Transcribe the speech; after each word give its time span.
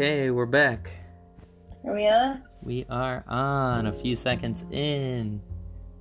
Okay, 0.00 0.30
we're 0.30 0.46
back. 0.46 0.90
Are 1.84 1.92
we 1.92 2.08
on? 2.08 2.42
We 2.62 2.86
are 2.88 3.22
on 3.28 3.84
a 3.84 3.92
few 3.92 4.16
seconds 4.16 4.64
in. 4.70 5.42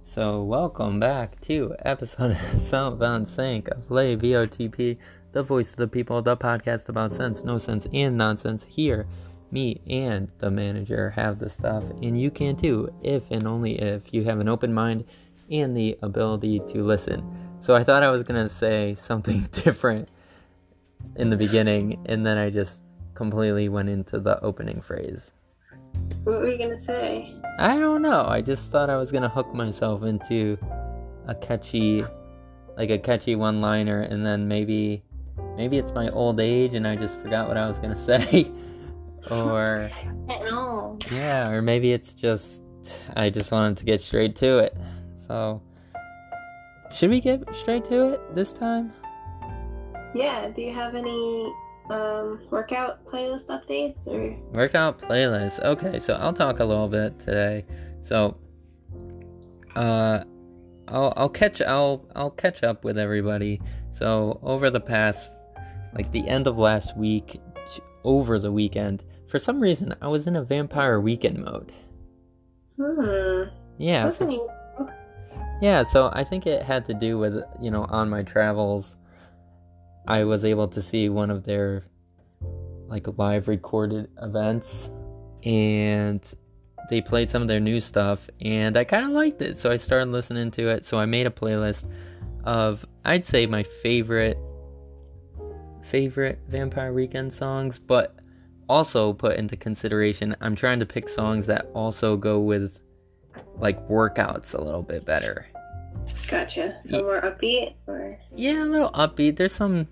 So, 0.04 0.42
welcome 0.42 1.02
back 1.02 1.42
to 1.42 1.76
episode 1.80 2.32
of 2.54 2.62
Southbound 2.62 3.28
Sync 3.28 3.68
of 3.68 3.92
Lay 3.92 4.16
VOTP, 4.16 4.98
the 5.34 5.44
voice 5.44 5.72
of 5.72 5.76
the 5.76 5.88
people, 5.90 6.22
the 6.22 6.38
podcast 6.38 6.88
about 6.88 7.12
sense, 7.12 7.44
no 7.44 7.58
sense, 7.58 7.88
and 7.92 8.18
nonsense. 8.18 8.64
Here, 8.64 9.06
me 9.52 9.82
and 9.90 10.32
the 10.38 10.50
manager 10.50 11.10
have 11.10 11.40
the 11.40 11.50
stuff, 11.50 11.84
and 12.02 12.18
you 12.18 12.32
can 12.32 12.56
too, 12.56 12.94
if 13.04 13.30
and 13.32 13.46
only 13.46 13.82
if 13.82 14.14
you 14.14 14.24
have 14.24 14.40
an 14.40 14.48
open 14.48 14.74
mind 14.74 15.04
and 15.52 15.76
the 15.76 16.00
ability 16.02 16.62
to 16.70 16.86
listen. 16.86 17.22
So, 17.60 17.76
I 17.76 17.84
thought 17.84 18.04
I 18.04 18.12
was 18.12 18.24
gonna 18.24 18.48
say 18.48 18.96
something 18.96 19.42
different 19.52 20.08
in 21.18 21.30
the 21.30 21.36
beginning, 21.36 22.02
and 22.06 22.26
then 22.26 22.38
I 22.38 22.50
just 22.50 22.86
completely 23.20 23.68
went 23.68 23.90
into 23.90 24.18
the 24.18 24.42
opening 24.42 24.80
phrase. 24.80 25.34
What 26.24 26.40
were 26.40 26.48
you 26.48 26.58
gonna 26.58 26.80
say? 26.80 27.36
I 27.60 27.78
don't 27.78 28.02
know. 28.02 28.26
I 28.26 28.40
just 28.40 28.72
thought 28.72 28.90
I 28.90 28.96
was 28.96 29.12
gonna 29.12 29.28
hook 29.28 29.54
myself 29.54 30.04
into 30.04 30.58
a 31.28 31.36
catchy, 31.36 32.06
like 32.78 32.90
a 32.90 32.98
catchy 32.98 33.36
one-liner, 33.36 34.04
and 34.04 34.26
then 34.26 34.48
maybe, 34.48 35.04
maybe 35.58 35.78
it's 35.78 35.92
my 35.92 36.08
old 36.12 36.40
age 36.40 36.76
and 36.76 36.88
I 36.88 36.96
just 36.96 37.18
forgot 37.20 37.50
what 37.50 37.58
I 37.58 37.68
was 37.68 37.78
gonna 37.80 38.02
say, 38.06 38.50
or 39.30 39.92
yeah, 41.12 41.50
or 41.50 41.62
maybe 41.62 41.92
it's 41.92 42.14
just 42.14 42.64
I 43.18 43.30
just 43.30 43.52
wanted 43.52 43.76
to 43.80 43.84
get 43.84 44.00
straight 44.00 44.38
to 44.38 44.60
it. 44.60 44.78
So, 45.28 45.62
should 46.96 47.10
we 47.10 47.20
get 47.20 47.44
straight 47.54 47.84
to 47.90 48.14
it 48.14 48.34
this 48.34 48.54
time? 48.54 48.94
Yeah. 50.16 50.48
Do 50.48 50.62
you 50.62 50.74
have 50.74 50.96
any 50.96 51.52
um, 51.90 52.40
workout 52.52 53.06
playlist 53.06 53.48
updates 53.48 54.06
or? 54.08 54.36
Workout 54.52 55.00
playlist. 55.00 55.60
Okay, 55.64 56.00
so 56.00 56.14
I'll 56.16 56.34
talk 56.34 56.60
a 56.60 56.66
little 56.66 56.88
bit 56.88 57.20
today. 57.20 57.66
So, 58.02 58.38
uh, 59.76 60.24
I'll 60.88 61.14
I'll 61.16 61.30
catch 61.30 61.62
I'll 61.62 62.06
I'll 62.16 62.32
catch 62.32 62.64
up 62.64 62.84
with 62.84 62.98
everybody. 62.98 63.62
So 63.92 64.40
over 64.44 64.70
the 64.70 64.80
past, 64.80 65.32
like 65.94 66.12
the 66.12 66.28
end 66.28 66.48
of 66.48 66.58
last 66.58 66.98
week, 66.98 67.40
over 68.04 68.40
the 68.40 68.52
weekend, 68.52 69.04
for 69.28 69.40
some 69.40 69.60
reason 69.60 69.96
I 70.02 70.08
was 70.08 70.28
in 70.28 70.36
a 70.36 70.44
Vampire 70.44 71.00
Weekend 71.00 71.44
mode. 71.44 71.72
Hmm. 72.78 73.44
Yeah, 73.78 74.12
yeah. 75.62 75.84
So 75.84 76.10
I 76.14 76.24
think 76.24 76.48
it 76.48 76.64
had 76.64 76.86
to 76.86 76.94
do 76.94 77.18
with 77.18 77.44
you 77.62 77.72
know 77.72 77.84
on 77.90 78.10
my 78.10 78.24
travels, 78.24 78.96
I 80.08 80.24
was 80.24 80.44
able 80.46 80.68
to 80.70 80.82
see 80.82 81.10
one 81.10 81.30
of 81.30 81.44
their 81.44 81.86
like 82.88 83.08
live 83.18 83.48
recorded 83.48 84.10
events, 84.22 84.90
and 85.44 86.22
they 86.90 87.02
played 87.02 87.30
some 87.30 87.42
of 87.42 87.48
their 87.48 87.60
new 87.60 87.80
stuff, 87.80 88.30
and 88.42 88.76
I 88.78 88.84
kind 88.84 89.06
of 89.06 89.12
liked 89.12 89.42
it. 89.42 89.58
So 89.58 89.70
I 89.70 89.78
started 89.78 90.10
listening 90.10 90.52
to 90.52 90.70
it. 90.70 90.86
So 90.86 90.98
I 90.98 91.06
made 91.06 91.28
a 91.28 91.32
playlist 91.32 91.86
of 92.44 92.86
I'd 93.06 93.26
say 93.26 93.46
my 93.46 93.64
favorite 93.64 94.38
favorite 95.84 96.40
Vampire 96.48 96.94
Weekend 96.94 97.34
songs, 97.34 97.80
but 97.80 98.16
also 98.68 99.14
put 99.14 99.38
into 99.38 99.56
consideration 99.56 100.36
I'm 100.42 100.56
trying 100.56 100.80
to 100.80 100.86
pick 100.86 101.10
songs 101.10 101.48
that 101.48 101.68
also 101.74 102.16
go 102.16 102.40
with 102.40 102.82
like 103.58 103.80
workouts 103.88 104.54
a 104.54 104.62
little 104.62 104.84
bit 104.84 105.06
better. 105.06 105.48
Gotcha. 106.30 106.78
So 106.84 107.02
more 107.02 107.22
upbeat 107.22 107.74
or? 107.88 108.18
Yeah, 108.36 108.64
a 108.64 108.66
little 108.66 108.92
upbeat. 108.92 109.38
There's 109.38 109.54
some 109.54 109.88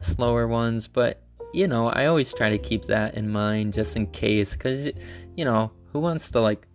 slower 0.00 0.46
ones, 0.48 0.86
but 0.88 1.22
you 1.54 1.66
know, 1.68 1.88
I 1.88 2.06
always 2.06 2.32
try 2.34 2.50
to 2.50 2.58
keep 2.58 2.84
that 2.86 3.14
in 3.14 3.28
mind 3.30 3.72
just 3.74 3.96
in 3.96 4.06
case 4.08 4.56
cuz 4.56 4.88
you 5.36 5.44
know, 5.44 5.70
who 5.92 6.00
wants 6.00 6.30
to 6.30 6.40
like 6.40 6.66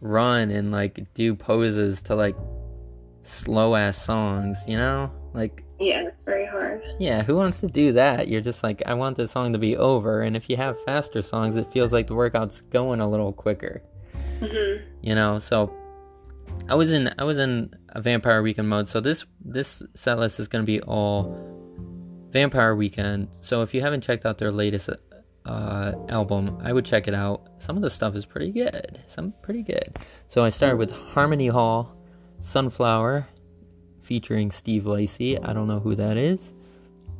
run 0.00 0.50
and 0.50 0.70
like 0.72 1.12
do 1.14 1.34
poses 1.34 2.02
to 2.02 2.14
like 2.14 2.36
slow 3.22 3.74
ass 3.74 3.96
songs, 4.02 4.58
you 4.66 4.76
know? 4.76 5.10
Like 5.34 5.64
Yeah, 5.78 6.02
it's 6.02 6.22
very 6.22 6.46
hard. 6.46 6.82
yeah, 6.98 7.22
who 7.22 7.36
wants 7.36 7.60
to 7.60 7.66
do 7.66 7.92
that? 7.92 8.28
You're 8.28 8.40
just 8.40 8.62
like 8.62 8.82
I 8.86 8.94
want 8.94 9.16
this 9.16 9.30
song 9.30 9.52
to 9.52 9.58
be 9.58 9.76
over 9.76 10.22
and 10.22 10.36
if 10.36 10.48
you 10.50 10.56
have 10.56 10.76
faster 10.84 11.22
songs, 11.22 11.56
it 11.56 11.70
feels 11.72 11.92
like 11.92 12.06
the 12.08 12.14
workout's 12.14 12.60
going 12.62 13.00
a 13.00 13.08
little 13.08 13.32
quicker 13.32 13.82
Mhm. 14.40 14.80
you 15.02 15.14
know 15.14 15.38
so 15.38 15.70
i 16.66 16.74
was 16.74 16.90
in 16.92 17.12
i 17.18 17.24
was 17.24 17.38
in 17.38 17.70
vampire 17.96 18.42
weekend 18.42 18.68
mode. 18.68 18.88
So 18.88 19.00
this 19.00 19.24
this 19.44 19.82
set 19.94 20.18
list 20.18 20.38
is 20.38 20.48
going 20.48 20.62
to 20.62 20.66
be 20.66 20.80
all 20.82 21.36
vampire 22.30 22.76
weekend. 22.76 23.28
So 23.40 23.62
if 23.62 23.74
you 23.74 23.80
haven't 23.80 24.02
checked 24.02 24.24
out 24.24 24.38
their 24.38 24.52
latest 24.52 24.88
uh, 25.46 25.92
album 26.08 26.58
i 26.62 26.72
would 26.72 26.84
check 26.84 27.08
it 27.08 27.14
out. 27.14 27.48
Some 27.58 27.76
of 27.76 27.82
the 27.82 27.90
stuff 27.90 28.14
is 28.14 28.26
pretty 28.26 28.52
good. 28.52 29.00
Some 29.06 29.34
pretty 29.42 29.62
good. 29.62 29.98
So 30.28 30.44
i 30.44 30.50
started 30.50 30.76
with 30.76 30.90
harmony 30.90 31.48
hall 31.48 31.96
sunflower 32.38 33.26
featuring 34.00 34.50
steve 34.50 34.86
lacey 34.86 35.38
i 35.38 35.52
don't 35.52 35.68
know 35.68 35.80
who 35.80 35.94
that 35.94 36.16
is. 36.16 36.52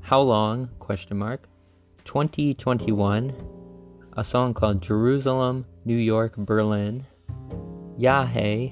How 0.00 0.20
long? 0.20 0.68
Question 0.78 1.18
mark. 1.18 1.48
2021 2.04 3.34
a 4.16 4.24
song 4.24 4.52
called 4.52 4.82
jerusalem 4.82 5.64
new 5.84 5.96
york 5.96 6.36
berlin. 6.36 7.06
Yahweh, 7.96 8.70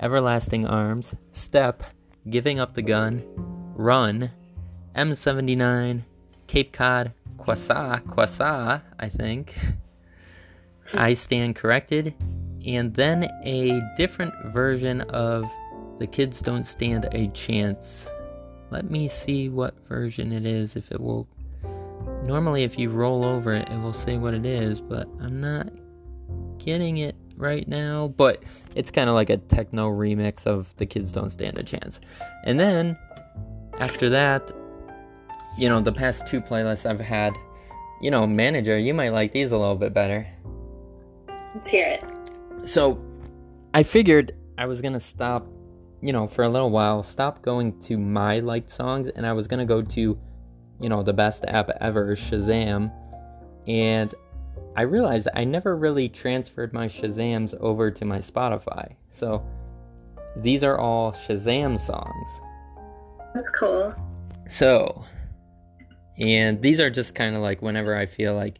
Everlasting 0.00 0.66
Arms, 0.66 1.14
Step, 1.32 1.82
Giving 2.28 2.60
Up 2.60 2.74
the 2.74 2.82
Gun, 2.82 3.22
Run, 3.74 4.30
M79, 4.94 6.02
Cape 6.46 6.72
Cod, 6.72 7.12
Kwassa, 7.38 8.02
Kwassa, 8.02 8.82
I 8.98 9.08
think, 9.08 9.52
hmm. 9.52 10.98
I 10.98 11.14
Stand 11.14 11.56
Corrected, 11.56 12.14
and 12.66 12.94
then 12.94 13.30
a 13.44 13.80
different 13.96 14.34
version 14.46 15.02
of 15.02 15.44
The 15.98 16.06
Kids 16.06 16.42
Don't 16.42 16.64
Stand 16.64 17.08
a 17.12 17.28
Chance. 17.28 18.08
Let 18.70 18.90
me 18.90 19.08
see 19.08 19.48
what 19.48 19.74
version 19.88 20.32
it 20.32 20.44
is, 20.44 20.76
if 20.76 20.90
it 20.90 21.00
will. 21.00 21.28
Normally, 22.24 22.64
if 22.64 22.78
you 22.78 22.90
roll 22.90 23.24
over 23.24 23.52
it, 23.52 23.68
it 23.68 23.78
will 23.80 23.92
say 23.92 24.18
what 24.18 24.34
it 24.34 24.44
is, 24.44 24.80
but 24.80 25.08
I'm 25.20 25.40
not 25.40 25.68
getting 26.58 26.98
it 26.98 27.14
right 27.36 27.66
now, 27.68 28.08
but 28.16 28.42
it's 28.74 28.90
kind 28.90 29.08
of 29.08 29.14
like 29.14 29.30
a 29.30 29.36
techno 29.36 29.94
remix 29.94 30.46
of 30.46 30.74
The 30.76 30.86
Kids 30.86 31.12
Don't 31.12 31.30
Stand 31.30 31.58
a 31.58 31.62
Chance. 31.62 32.00
And 32.44 32.58
then 32.58 32.96
after 33.78 34.08
that, 34.10 34.52
you 35.58 35.68
know, 35.68 35.80
the 35.80 35.92
past 35.92 36.26
two 36.26 36.40
playlists 36.40 36.88
I've 36.88 37.00
had, 37.00 37.34
you 38.00 38.10
know, 38.10 38.26
manager, 38.26 38.78
you 38.78 38.94
might 38.94 39.10
like 39.10 39.32
these 39.32 39.52
a 39.52 39.58
little 39.58 39.76
bit 39.76 39.94
better. 39.94 40.26
Let's 41.54 41.70
hear 41.70 41.86
it. 41.88 42.04
So 42.68 43.00
I 43.74 43.82
figured 43.82 44.34
I 44.58 44.66
was 44.66 44.80
gonna 44.80 45.00
stop, 45.00 45.46
you 46.02 46.12
know, 46.12 46.26
for 46.26 46.42
a 46.42 46.48
little 46.48 46.70
while, 46.70 47.02
stop 47.02 47.42
going 47.42 47.78
to 47.82 47.96
my 47.96 48.40
liked 48.40 48.70
songs, 48.70 49.08
and 49.08 49.26
I 49.26 49.32
was 49.32 49.46
gonna 49.46 49.64
go 49.64 49.82
to, 49.82 50.18
you 50.80 50.88
know, 50.88 51.02
the 51.02 51.12
best 51.12 51.44
app 51.46 51.70
ever, 51.80 52.16
Shazam. 52.16 52.92
And 53.66 54.14
I 54.76 54.82
realized 54.82 55.28
I 55.34 55.44
never 55.44 55.76
really 55.76 56.08
transferred 56.08 56.72
my 56.72 56.86
Shazams 56.86 57.54
over 57.60 57.90
to 57.90 58.04
my 58.04 58.18
Spotify. 58.18 58.94
So 59.10 59.44
these 60.36 60.62
are 60.62 60.78
all 60.78 61.12
Shazam 61.12 61.78
songs. 61.78 62.28
That's 63.34 63.48
cool. 63.50 63.94
So, 64.48 65.04
and 66.18 66.60
these 66.60 66.78
are 66.80 66.90
just 66.90 67.14
kind 67.14 67.36
of 67.36 67.42
like 67.42 67.62
whenever 67.62 67.96
I 67.96 68.06
feel 68.06 68.34
like, 68.34 68.58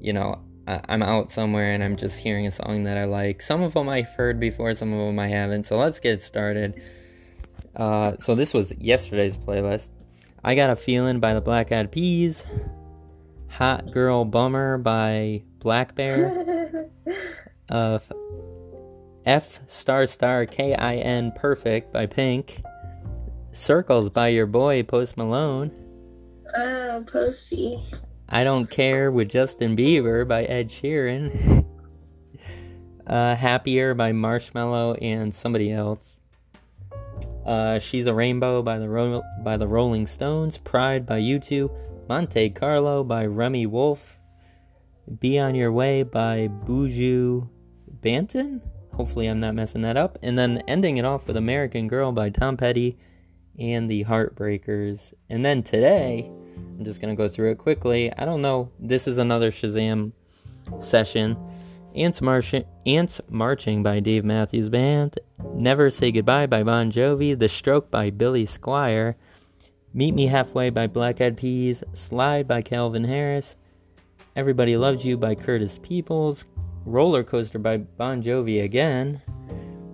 you 0.00 0.12
know, 0.12 0.42
I'm 0.66 1.02
out 1.02 1.30
somewhere 1.30 1.72
and 1.72 1.82
I'm 1.82 1.96
just 1.96 2.18
hearing 2.18 2.46
a 2.46 2.50
song 2.50 2.84
that 2.84 2.96
I 2.96 3.04
like. 3.04 3.42
Some 3.42 3.62
of 3.62 3.74
them 3.74 3.88
I've 3.88 4.08
heard 4.08 4.38
before, 4.38 4.74
some 4.74 4.92
of 4.92 4.98
them 4.98 5.18
I 5.18 5.28
haven't. 5.28 5.64
So 5.64 5.76
let's 5.76 5.98
get 6.00 6.22
started. 6.22 6.80
Uh, 7.74 8.16
so 8.18 8.34
this 8.34 8.54
was 8.54 8.72
yesterday's 8.78 9.36
playlist. 9.36 9.90
I 10.42 10.54
Got 10.54 10.70
a 10.70 10.76
Feeling 10.76 11.20
by 11.20 11.34
the 11.34 11.40
Black 11.40 11.70
Eyed 11.72 11.92
Peas. 11.92 12.42
Hot 13.50 13.92
Girl 13.92 14.24
Bummer 14.24 14.78
by 14.78 15.42
Black 15.58 15.94
Bear. 15.94 16.88
Uh, 17.68 18.00
F- 19.24 19.60
star 19.68 20.04
star 20.08 20.44
K 20.44 20.74
I 20.74 20.96
N 20.96 21.30
Perfect 21.36 21.92
by 21.92 22.06
Pink. 22.06 22.62
Circles 23.52 24.10
by 24.10 24.26
your 24.26 24.46
boy 24.46 24.82
Post 24.82 25.16
Malone. 25.16 25.70
oh, 26.56 27.04
Posty. 27.12 27.80
I 28.28 28.42
Don't 28.42 28.68
Care 28.68 29.12
with 29.12 29.28
Justin 29.28 29.76
Bieber 29.76 30.26
by 30.26 30.42
Ed 30.46 30.68
Sheeran. 30.70 31.64
uh, 33.06 33.36
Happier 33.36 33.94
by 33.94 34.10
Marshmello 34.10 34.98
and 35.00 35.32
somebody 35.32 35.70
else. 35.70 36.18
Uh, 37.46 37.78
She's 37.78 38.06
a 38.06 38.14
Rainbow 38.14 38.62
by 38.62 38.80
the 38.80 38.88
Ro- 38.88 39.22
by 39.44 39.56
the 39.56 39.68
Rolling 39.68 40.08
Stones. 40.08 40.58
Pride 40.58 41.06
by 41.06 41.20
U2. 41.20 41.70
Monte 42.10 42.50
Carlo 42.50 43.04
by 43.04 43.24
Remi 43.24 43.66
Wolf. 43.66 44.18
Be 45.20 45.38
on 45.38 45.54
Your 45.54 45.70
Way 45.70 46.02
by 46.02 46.48
Buju 46.66 47.48
Banton. 48.00 48.60
Hopefully, 48.92 49.28
I'm 49.28 49.38
not 49.38 49.54
messing 49.54 49.82
that 49.82 49.96
up. 49.96 50.18
And 50.20 50.36
then 50.36 50.60
ending 50.66 50.96
it 50.96 51.04
off 51.04 51.28
with 51.28 51.36
American 51.36 51.86
Girl 51.86 52.10
by 52.10 52.30
Tom 52.30 52.56
Petty 52.56 52.98
and 53.60 53.88
the 53.88 54.02
Heartbreakers. 54.02 55.14
And 55.28 55.44
then 55.44 55.62
today, 55.62 56.28
I'm 56.56 56.84
just 56.84 57.00
gonna 57.00 57.14
go 57.14 57.28
through 57.28 57.52
it 57.52 57.58
quickly. 57.58 58.12
I 58.18 58.24
don't 58.24 58.42
know. 58.42 58.72
This 58.80 59.06
is 59.06 59.18
another 59.18 59.52
Shazam 59.52 60.10
Session, 60.80 61.36
Ants 61.94 62.20
Marching, 62.20 62.64
Ants 62.86 63.20
Marching 63.28 63.84
by 63.84 64.00
Dave 64.00 64.24
Matthews 64.24 64.68
Band, 64.68 65.16
Never 65.54 65.92
Say 65.92 66.10
Goodbye 66.10 66.46
by 66.46 66.64
Bon 66.64 66.90
Jovi, 66.90 67.38
The 67.38 67.48
Stroke 67.48 67.88
by 67.88 68.10
Billy 68.10 68.46
Squier, 68.46 69.14
Meet 69.92 70.14
Me 70.14 70.26
Halfway 70.26 70.70
by 70.70 70.86
Black 70.86 71.20
Eyed 71.20 71.36
Peas, 71.36 71.82
Slide 71.94 72.46
by 72.46 72.62
Calvin 72.62 73.02
Harris, 73.02 73.56
Everybody 74.36 74.76
Loves 74.76 75.04
You 75.04 75.16
by 75.16 75.34
Curtis 75.34 75.78
Peoples, 75.78 76.44
Roller 76.84 77.24
Coaster 77.24 77.58
by 77.58 77.78
Bon 77.78 78.22
Jovi 78.22 78.62
again, 78.62 79.20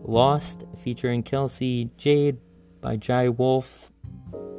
Lost 0.04 0.64
featuring 0.84 1.22
Kelsey 1.22 1.90
Jade 1.96 2.36
by 2.82 2.96
Jai 2.96 3.30
Wolf, 3.30 3.90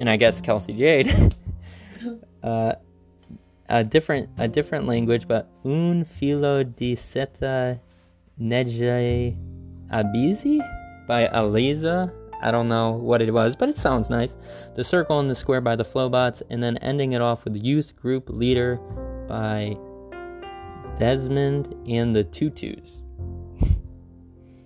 and 0.02 0.10
I 0.10 0.18
guess 0.18 0.42
Kelsey 0.42 0.74
Jade. 0.74 1.36
uh, 2.44 2.74
a 3.70 3.84
different 3.84 4.30
a 4.40 4.48
different 4.48 4.88
language, 4.88 5.28
but 5.28 5.48
un 5.64 6.04
filo 6.04 6.64
di 6.64 6.96
seta 6.96 7.80
neje 8.42 9.38
abizi 9.92 10.60
by 11.08 11.28
Aliza. 11.28 12.12
I 12.42 12.52
don't 12.52 12.68
know 12.68 12.92
what 12.92 13.22
it 13.22 13.34
was, 13.34 13.56
but 13.56 13.70
it 13.70 13.78
sounds 13.78 14.10
nice. 14.10 14.36
The 14.76 14.84
Circle 14.84 15.20
and 15.20 15.30
the 15.30 15.36
Square 15.36 15.62
by 15.62 15.76
the 15.76 15.86
Flowbots, 15.86 16.42
and 16.50 16.62
then 16.62 16.78
ending 16.78 17.14
it 17.14 17.22
off 17.22 17.44
with 17.46 17.56
Youth 17.56 17.96
Group 17.96 18.30
Leader 18.30 18.78
by 19.28 19.76
Desmond 20.98 21.76
and 21.88 22.16
the 22.16 22.24
Tutus. 22.24 22.90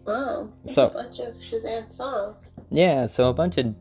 Wow. 0.03 0.49
So- 0.65 0.87
a 0.87 0.89
bunch 0.89 1.19
of 1.19 1.35
Shazam 1.35 1.93
songs. 1.93 2.51
Yeah, 2.71 3.05
so 3.05 3.29
a 3.29 3.33
bunch 3.33 3.57
of 3.59 3.75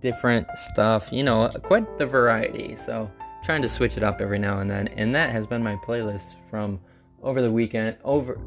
different 0.00 0.46
stuff, 0.56 1.08
you 1.12 1.22
know, 1.22 1.50
quite 1.62 1.98
the 1.98 2.06
variety. 2.06 2.74
So 2.74 3.10
trying 3.44 3.60
to 3.62 3.68
switch 3.68 3.96
it 3.98 4.02
up 4.02 4.20
every 4.22 4.38
now 4.38 4.60
and 4.60 4.70
then, 4.70 4.88
and 4.88 5.14
that 5.14 5.30
has 5.30 5.46
been 5.46 5.62
my 5.62 5.76
playlist 5.86 6.36
from 6.48 6.80
over 7.22 7.42
the 7.42 7.50
weekend, 7.52 7.96
over 8.02 8.40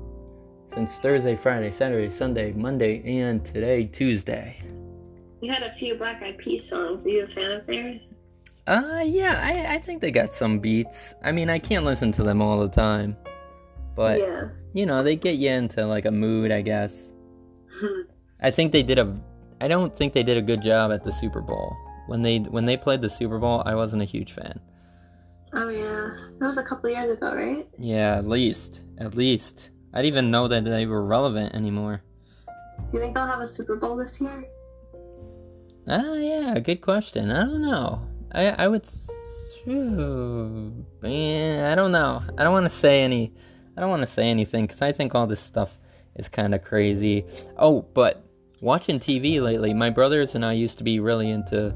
since 0.73 0.95
Thursday, 0.95 1.35
Friday, 1.35 1.69
Saturday, 1.71 2.09
Sunday, 2.09 2.53
Monday, 2.53 3.03
and 3.21 3.45
today, 3.45 3.85
Tuesday. 3.85 4.57
You 5.41 5.51
had 5.51 5.63
a 5.63 5.73
few 5.73 5.95
Black 5.95 6.21
Eyed 6.21 6.37
Peas 6.37 6.67
songs. 6.69 7.05
Are 7.05 7.09
you 7.09 7.23
a 7.23 7.27
fan 7.27 7.51
of 7.51 7.65
theirs? 7.65 8.13
Uh, 8.67 9.01
yeah, 9.03 9.39
I, 9.41 9.75
I 9.75 9.79
think 9.79 10.01
they 10.01 10.11
got 10.11 10.33
some 10.33 10.59
beats. 10.59 11.15
I 11.23 11.31
mean, 11.31 11.49
I 11.49 11.57
can't 11.57 11.83
listen 11.83 12.11
to 12.13 12.23
them 12.23 12.41
all 12.41 12.59
the 12.59 12.69
time, 12.69 13.17
but 13.95 14.19
yeah. 14.19 14.49
you 14.73 14.85
know, 14.85 15.01
they 15.01 15.15
get 15.15 15.37
you 15.37 15.49
into 15.49 15.85
like 15.85 16.05
a 16.05 16.11
mood, 16.11 16.51
I 16.51 16.61
guess. 16.61 17.11
I 18.41 18.51
think 18.51 18.71
they 18.71 18.83
did 18.83 18.99
a. 18.99 19.19
I 19.59 19.67
don't 19.67 19.95
think 19.95 20.13
they 20.13 20.23
did 20.23 20.37
a 20.37 20.41
good 20.41 20.61
job 20.61 20.91
at 20.91 21.03
the 21.03 21.11
Super 21.11 21.41
Bowl. 21.41 21.75
When 22.05 22.21
they 22.21 22.37
when 22.37 22.65
they 22.65 22.77
played 22.77 23.01
the 23.01 23.09
Super 23.09 23.39
Bowl, 23.39 23.63
I 23.65 23.73
wasn't 23.73 24.03
a 24.03 24.05
huge 24.05 24.33
fan. 24.33 24.59
oh 25.53 25.69
yeah. 25.69 26.11
That 26.39 26.45
was 26.45 26.57
a 26.57 26.63
couple 26.63 26.91
years 26.91 27.17
ago, 27.17 27.33
right? 27.33 27.67
Yeah, 27.79 28.15
at 28.15 28.27
least, 28.27 28.81
at 28.99 29.15
least. 29.15 29.71
I 29.93 30.03
didn't 30.03 30.13
even 30.13 30.31
know 30.31 30.47
that 30.47 30.63
they 30.63 30.85
were 30.85 31.03
relevant 31.03 31.55
anymore. 31.55 32.03
Do 32.47 32.83
you 32.93 32.99
think 32.99 33.15
they'll 33.15 33.27
have 33.27 33.41
a 33.41 33.47
Super 33.47 33.75
Bowl 33.75 33.95
this 33.95 34.21
year? 34.21 34.45
Ah, 35.87 36.13
yeah, 36.13 36.59
good 36.59 36.81
question. 36.81 37.31
I 37.31 37.43
don't 37.43 37.61
know. 37.61 38.01
I 38.31 38.49
I 38.49 38.67
would. 38.67 38.85
phew, 39.63 40.85
Yeah, 41.03 41.69
I 41.71 41.75
don't 41.75 41.91
know. 41.91 42.21
I 42.37 42.43
don't 42.43 42.53
want 42.53 42.65
to 42.65 42.75
say 42.75 43.03
any. 43.03 43.33
I 43.75 43.81
don't 43.81 43.89
want 43.89 44.01
to 44.01 44.07
say 44.07 44.29
anything 44.29 44.65
because 44.67 44.81
I 44.81 44.91
think 44.91 45.15
all 45.15 45.27
this 45.27 45.39
stuff 45.39 45.77
is 46.15 46.29
kind 46.29 46.53
of 46.53 46.61
crazy. 46.61 47.25
Oh, 47.57 47.81
but 47.81 48.23
watching 48.61 48.99
TV 48.99 49.41
lately, 49.41 49.73
my 49.73 49.89
brothers 49.89 50.35
and 50.35 50.45
I 50.45 50.53
used 50.53 50.77
to 50.79 50.83
be 50.83 50.99
really 50.99 51.29
into 51.29 51.75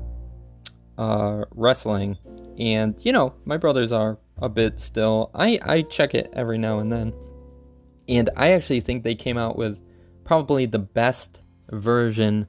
uh, 0.98 1.46
wrestling, 1.52 2.18
and 2.60 2.96
you 3.04 3.12
know, 3.12 3.34
my 3.46 3.58
brothers 3.58 3.92
are 3.92 4.18
a 4.38 4.50
bit 4.50 4.80
still. 4.80 5.32
I 5.34 5.60
I 5.64 5.82
check 5.84 6.14
it 6.14 6.30
every 6.34 6.58
now 6.58 6.80
and 6.80 6.92
then, 6.92 7.14
and 8.08 8.30
I 8.36 8.52
actually 8.52 8.82
think 8.82 9.04
they 9.04 9.16
came 9.16 9.38
out 9.38 9.58
with 9.58 9.82
probably 10.26 10.66
the 10.66 10.80
best 10.80 11.40
version 11.72 12.48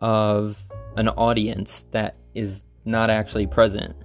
of 0.00 0.56
an 0.96 1.08
audience 1.08 1.84
that 1.92 2.16
is 2.34 2.62
not 2.84 3.10
actually 3.10 3.46
present. 3.46 3.96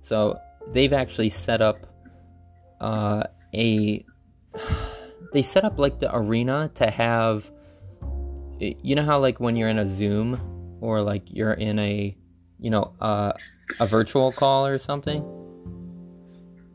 So 0.00 0.38
they've 0.72 0.92
actually 0.92 1.30
set 1.30 1.60
up 1.60 1.86
uh, 2.80 3.24
a 3.54 4.04
they 5.32 5.42
set 5.42 5.64
up 5.64 5.78
like 5.78 6.00
the 6.00 6.14
arena 6.14 6.70
to 6.74 6.90
have 6.90 7.50
you 8.58 8.94
know 8.94 9.02
how 9.02 9.18
like 9.18 9.40
when 9.40 9.56
you're 9.56 9.68
in 9.68 9.78
a 9.78 9.86
Zoom 9.86 10.38
or 10.80 11.00
like 11.00 11.22
you're 11.26 11.54
in 11.54 11.78
a 11.78 12.16
you 12.58 12.70
know 12.70 12.94
uh, 13.00 13.32
a 13.78 13.86
virtual 13.86 14.32
call 14.32 14.66
or 14.66 14.78
something. 14.78 15.24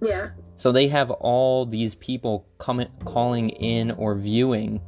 Yeah. 0.01 0.29
So 0.57 0.71
they 0.71 0.87
have 0.87 1.11
all 1.11 1.65
these 1.65 1.95
people 1.95 2.47
coming 2.57 2.87
calling 3.03 3.49
in 3.49 3.91
or 3.91 4.15
viewing 4.15 4.81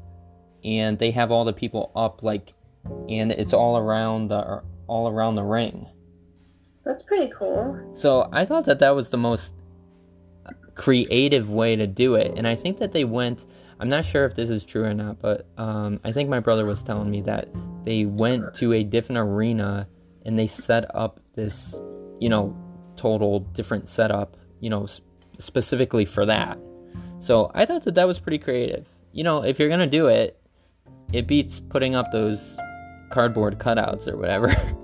and 0.63 0.97
they 0.97 1.11
have 1.11 1.31
all 1.31 1.45
the 1.45 1.53
people 1.53 1.91
up 1.95 2.23
like 2.23 2.53
and 3.09 3.31
it's 3.31 3.53
all 3.53 3.77
around 3.77 4.29
the 4.29 4.61
all 4.87 5.07
around 5.07 5.35
the 5.35 5.43
ring. 5.43 5.87
That's 6.83 7.03
pretty 7.03 7.31
cool. 7.37 7.77
So 7.93 8.29
I 8.31 8.45
thought 8.45 8.65
that 8.65 8.79
that 8.79 8.95
was 8.95 9.09
the 9.09 9.17
most 9.17 9.53
creative 10.75 11.49
way 11.49 11.75
to 11.75 11.87
do 11.87 12.15
it, 12.15 12.33
and 12.37 12.47
I 12.47 12.55
think 12.55 12.77
that 12.79 12.91
they 12.91 13.05
went. 13.05 13.45
I'm 13.79 13.89
not 13.89 14.05
sure 14.05 14.25
if 14.25 14.33
this 14.33 14.49
is 14.49 14.63
true 14.63 14.85
or 14.85 14.93
not, 14.93 15.19
but 15.19 15.45
um, 15.57 15.99
I 16.03 16.11
think 16.11 16.29
my 16.29 16.39
brother 16.39 16.65
was 16.65 16.81
telling 16.81 17.11
me 17.11 17.21
that 17.21 17.49
they 17.83 18.05
went 18.05 18.55
to 18.55 18.73
a 18.73 18.83
different 18.83 19.19
arena 19.19 19.87
and 20.25 20.37
they 20.37 20.47
set 20.47 20.93
up 20.95 21.19
this, 21.35 21.75
you 22.19 22.27
know, 22.27 22.57
total 22.95 23.41
different 23.41 23.87
setup, 23.87 24.35
you 24.59 24.71
know, 24.71 24.87
specifically 25.37 26.05
for 26.05 26.25
that. 26.25 26.57
So 27.19 27.51
I 27.53 27.65
thought 27.65 27.83
that 27.83 27.95
that 27.95 28.07
was 28.07 28.19
pretty 28.19 28.39
creative. 28.39 28.87
You 29.11 29.23
know, 29.23 29.43
if 29.43 29.59
you're 29.59 29.69
gonna 29.69 29.87
do 29.87 30.07
it, 30.07 30.39
it 31.13 31.27
beats 31.27 31.59
putting 31.59 31.95
up 31.95 32.11
those 32.11 32.57
cardboard 33.09 33.59
cutouts 33.59 34.07
or 34.07 34.17
whatever. 34.17 34.53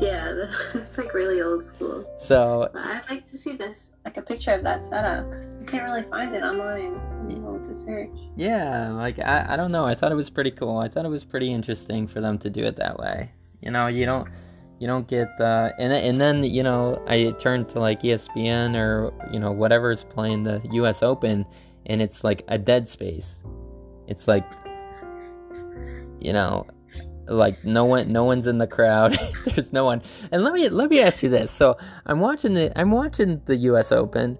Yeah, 0.00 0.44
it's 0.74 0.96
like 0.96 1.12
really 1.12 1.40
old 1.42 1.64
school. 1.64 2.04
so 2.20 2.70
I'd 2.74 3.08
like 3.10 3.28
to 3.30 3.38
see 3.38 3.56
this, 3.56 3.90
like 4.04 4.16
a 4.16 4.22
picture 4.22 4.52
of 4.52 4.62
that 4.62 4.84
setup. 4.84 5.26
I 5.60 5.64
can't 5.64 5.82
really 5.82 6.04
find 6.04 6.36
it 6.36 6.42
online. 6.44 6.92
What 7.42 7.64
to 7.64 7.74
search. 7.74 8.10
Yeah, 8.36 8.90
like 8.92 9.18
I, 9.18 9.46
I 9.48 9.56
don't 9.56 9.72
know. 9.72 9.86
I 9.86 9.94
thought 9.94 10.12
it 10.12 10.14
was 10.14 10.30
pretty 10.30 10.52
cool. 10.52 10.78
I 10.78 10.88
thought 10.88 11.04
it 11.04 11.08
was 11.08 11.24
pretty 11.24 11.52
interesting 11.52 12.06
for 12.06 12.20
them 12.20 12.38
to 12.40 12.50
do 12.50 12.62
it 12.64 12.76
that 12.76 12.98
way. 12.98 13.32
You 13.60 13.72
know, 13.72 13.88
you 13.88 14.06
don't 14.06 14.28
you 14.78 14.86
don't 14.86 15.08
get 15.08 15.28
uh 15.40 15.70
and 15.80 15.90
then- 15.90 16.04
and 16.04 16.20
then, 16.20 16.44
you 16.44 16.62
know, 16.62 17.02
I 17.08 17.32
turned 17.40 17.68
to 17.70 17.80
like 17.80 18.02
ESPN 18.02 18.76
or, 18.76 19.12
you 19.32 19.40
know, 19.40 19.50
whatever's 19.50 20.04
playing 20.04 20.44
the 20.44 20.60
US 20.74 21.02
Open 21.02 21.44
and 21.86 22.00
it's 22.00 22.22
like 22.22 22.44
a 22.46 22.58
dead 22.58 22.86
space. 22.86 23.42
It's 24.06 24.28
like 24.28 24.44
you 26.20 26.32
know, 26.32 26.66
like 27.28 27.64
no 27.64 27.84
one 27.84 28.10
no 28.12 28.24
one's 28.24 28.46
in 28.46 28.58
the 28.58 28.66
crowd. 28.66 29.18
There's 29.44 29.72
no 29.72 29.84
one. 29.84 30.02
And 30.32 30.42
let 30.44 30.52
me 30.52 30.68
let 30.68 30.90
me 30.90 31.00
ask 31.00 31.22
you 31.22 31.28
this. 31.28 31.50
So, 31.50 31.76
I'm 32.06 32.20
watching 32.20 32.54
the 32.54 32.76
I'm 32.78 32.90
watching 32.90 33.40
the 33.44 33.56
US 33.56 33.92
Open 33.92 34.38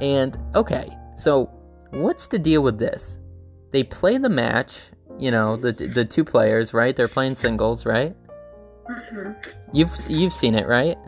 and 0.00 0.38
okay. 0.54 0.88
So, 1.16 1.50
what's 1.90 2.26
the 2.26 2.38
deal 2.38 2.62
with 2.62 2.78
this? 2.78 3.18
They 3.70 3.84
play 3.84 4.18
the 4.18 4.28
match, 4.28 4.80
you 5.18 5.30
know, 5.30 5.56
the 5.56 5.72
the 5.72 6.04
two 6.04 6.24
players, 6.24 6.72
right? 6.74 6.96
They're 6.96 7.08
playing 7.08 7.34
singles, 7.34 7.84
right? 7.86 8.16
mm-hmm. 8.90 9.32
You've 9.72 9.94
you've 10.08 10.32
seen 10.32 10.54
it, 10.54 10.66
right? 10.66 10.98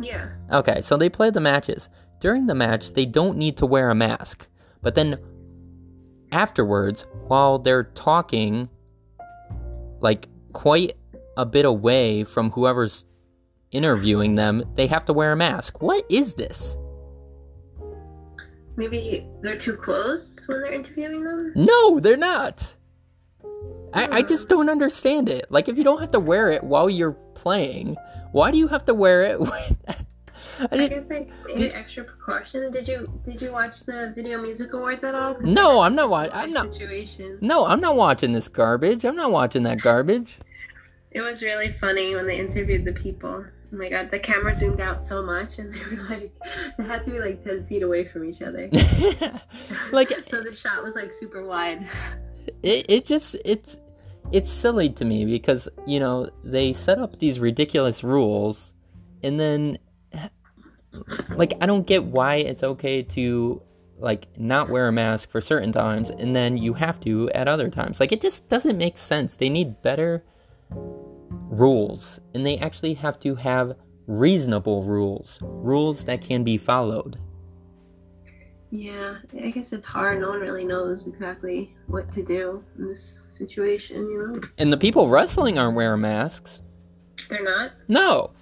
Yeah. 0.00 0.28
Okay, 0.52 0.80
so 0.80 0.96
they 0.96 1.08
play 1.08 1.30
the 1.30 1.40
matches. 1.40 1.88
During 2.20 2.46
the 2.46 2.54
match, 2.54 2.92
they 2.92 3.06
don't 3.06 3.36
need 3.36 3.56
to 3.58 3.66
wear 3.66 3.90
a 3.90 3.94
mask. 3.94 4.46
But 4.82 4.94
then 4.94 5.18
afterwards, 6.32 7.06
while 7.26 7.58
they're 7.58 7.84
talking 7.84 8.68
like 10.00 10.28
quite 10.54 10.96
a 11.36 11.44
bit 11.44 11.66
away 11.66 12.24
from 12.24 12.50
whoever's 12.52 13.04
interviewing 13.70 14.36
them, 14.36 14.64
they 14.76 14.86
have 14.86 15.04
to 15.04 15.12
wear 15.12 15.32
a 15.32 15.36
mask. 15.36 15.82
What 15.82 16.06
is 16.08 16.34
this? 16.34 16.78
Maybe 18.76 19.28
they're 19.42 19.58
too 19.58 19.76
close 19.76 20.38
when 20.46 20.62
they're 20.62 20.72
interviewing 20.72 21.22
them? 21.22 21.52
No, 21.54 22.00
they're 22.00 22.16
not. 22.16 22.74
I, 23.92 24.18
I 24.18 24.20
hmm. 24.22 24.28
just 24.28 24.48
don't 24.48 24.70
understand 24.70 25.28
it. 25.28 25.46
Like, 25.50 25.68
if 25.68 25.76
you 25.76 25.84
don't 25.84 26.00
have 26.00 26.10
to 26.12 26.20
wear 26.20 26.50
it 26.50 26.64
while 26.64 26.88
you're 26.88 27.12
playing, 27.34 27.96
why 28.32 28.50
do 28.50 28.58
you 28.58 28.68
have 28.68 28.84
to 28.86 28.94
wear 28.94 29.22
it? 29.22 29.40
When... 29.40 30.03
I 30.60 30.68
I 30.70 30.88
guess 30.88 31.06
like 31.08 31.30
Did- 31.56 31.72
extra 31.72 32.04
precaution. 32.04 32.70
Did 32.70 32.86
you 32.88 33.10
did 33.24 33.40
you 33.42 33.52
watch 33.52 33.80
the 33.84 34.12
Video 34.14 34.40
Music 34.40 34.72
Awards 34.72 35.04
at 35.04 35.14
all? 35.14 35.36
No, 35.40 35.80
I'm 35.80 35.94
not 35.94 36.04
a 36.06 36.08
wa- 36.08 36.18
live 36.22 36.30
I'm 36.34 36.52
not- 36.52 36.72
Situation. 36.72 37.38
no, 37.40 37.64
I'm 37.66 37.80
not 37.80 37.96
watching 37.96 38.32
this 38.32 38.48
garbage. 38.48 39.04
I'm 39.04 39.16
not 39.16 39.30
watching 39.30 39.62
that 39.64 39.80
garbage. 39.80 40.38
It 41.10 41.20
was 41.20 41.42
really 41.42 41.74
funny 41.80 42.14
when 42.16 42.26
they 42.26 42.38
interviewed 42.38 42.84
the 42.84 42.92
people. 42.92 43.44
Oh 43.72 43.76
my 43.76 43.88
god, 43.88 44.10
the 44.10 44.18
camera 44.18 44.54
zoomed 44.54 44.80
out 44.80 45.02
so 45.02 45.22
much, 45.22 45.58
and 45.58 45.72
they 45.72 45.96
were 45.96 46.02
like, 46.04 46.32
they 46.76 46.84
had 46.84 47.02
to 47.04 47.10
be 47.10 47.18
like 47.18 47.42
ten 47.42 47.66
feet 47.66 47.82
away 47.82 48.04
from 48.06 48.24
each 48.24 48.42
other. 48.42 48.68
like 49.92 50.10
so 50.28 50.42
the 50.42 50.52
shot 50.54 50.82
was 50.82 50.94
like 50.94 51.12
super 51.12 51.44
wide. 51.44 51.88
it, 52.62 52.86
it 52.88 53.04
just 53.04 53.36
it's 53.44 53.76
it's 54.32 54.50
silly 54.50 54.88
to 54.90 55.04
me 55.04 55.24
because 55.24 55.68
you 55.86 56.00
know 56.00 56.28
they 56.42 56.72
set 56.72 56.98
up 56.98 57.18
these 57.18 57.38
ridiculous 57.38 58.02
rules 58.02 58.72
and 59.22 59.38
then 59.38 59.78
like 61.36 61.54
i 61.60 61.66
don't 61.66 61.86
get 61.86 62.04
why 62.04 62.36
it's 62.36 62.62
okay 62.62 63.02
to 63.02 63.60
like 63.98 64.26
not 64.38 64.68
wear 64.68 64.88
a 64.88 64.92
mask 64.92 65.30
for 65.30 65.40
certain 65.40 65.72
times 65.72 66.10
and 66.10 66.34
then 66.34 66.56
you 66.56 66.74
have 66.74 67.00
to 67.00 67.30
at 67.30 67.48
other 67.48 67.70
times. 67.70 68.00
Like 68.00 68.12
it 68.12 68.20
just 68.20 68.48
doesn't 68.48 68.76
make 68.76 68.98
sense. 68.98 69.36
They 69.36 69.48
need 69.48 69.80
better 69.82 70.24
rules 70.70 72.20
and 72.34 72.46
they 72.46 72.58
actually 72.58 72.94
have 72.94 73.18
to 73.20 73.34
have 73.36 73.76
reasonable 74.06 74.84
rules, 74.84 75.38
rules 75.42 76.04
that 76.04 76.20
can 76.20 76.44
be 76.44 76.58
followed. 76.58 77.18
Yeah, 78.70 79.18
I 79.40 79.50
guess 79.50 79.72
it's 79.72 79.86
hard. 79.86 80.20
No 80.20 80.30
one 80.30 80.40
really 80.40 80.64
knows 80.64 81.06
exactly 81.06 81.74
what 81.86 82.10
to 82.12 82.24
do 82.24 82.62
in 82.76 82.88
this 82.88 83.20
situation, 83.30 83.98
you 83.98 84.32
know? 84.32 84.40
And 84.58 84.72
the 84.72 84.76
people 84.76 85.08
wrestling 85.08 85.58
aren't 85.58 85.76
wearing 85.76 86.00
masks. 86.00 86.60
They're 87.30 87.44
not? 87.44 87.70
No. 87.86 88.32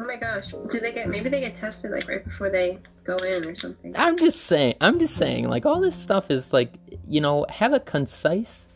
Oh 0.00 0.04
my 0.04 0.16
gosh. 0.16 0.46
Do 0.70 0.78
they 0.78 0.92
get 0.92 1.08
maybe 1.08 1.28
they 1.28 1.40
get 1.40 1.56
tested 1.56 1.90
like 1.90 2.08
right 2.08 2.24
before 2.24 2.50
they 2.50 2.78
go 3.02 3.16
in 3.16 3.44
or 3.44 3.56
something? 3.56 3.94
I'm 3.96 4.16
just 4.16 4.42
saying, 4.42 4.74
I'm 4.80 5.00
just 5.00 5.16
saying, 5.16 5.48
like, 5.48 5.66
all 5.66 5.80
this 5.80 5.96
stuff 5.96 6.30
is 6.30 6.52
like, 6.52 6.74
you 7.08 7.20
know, 7.20 7.46
have 7.48 7.72
a 7.72 7.80
concise 7.80 8.66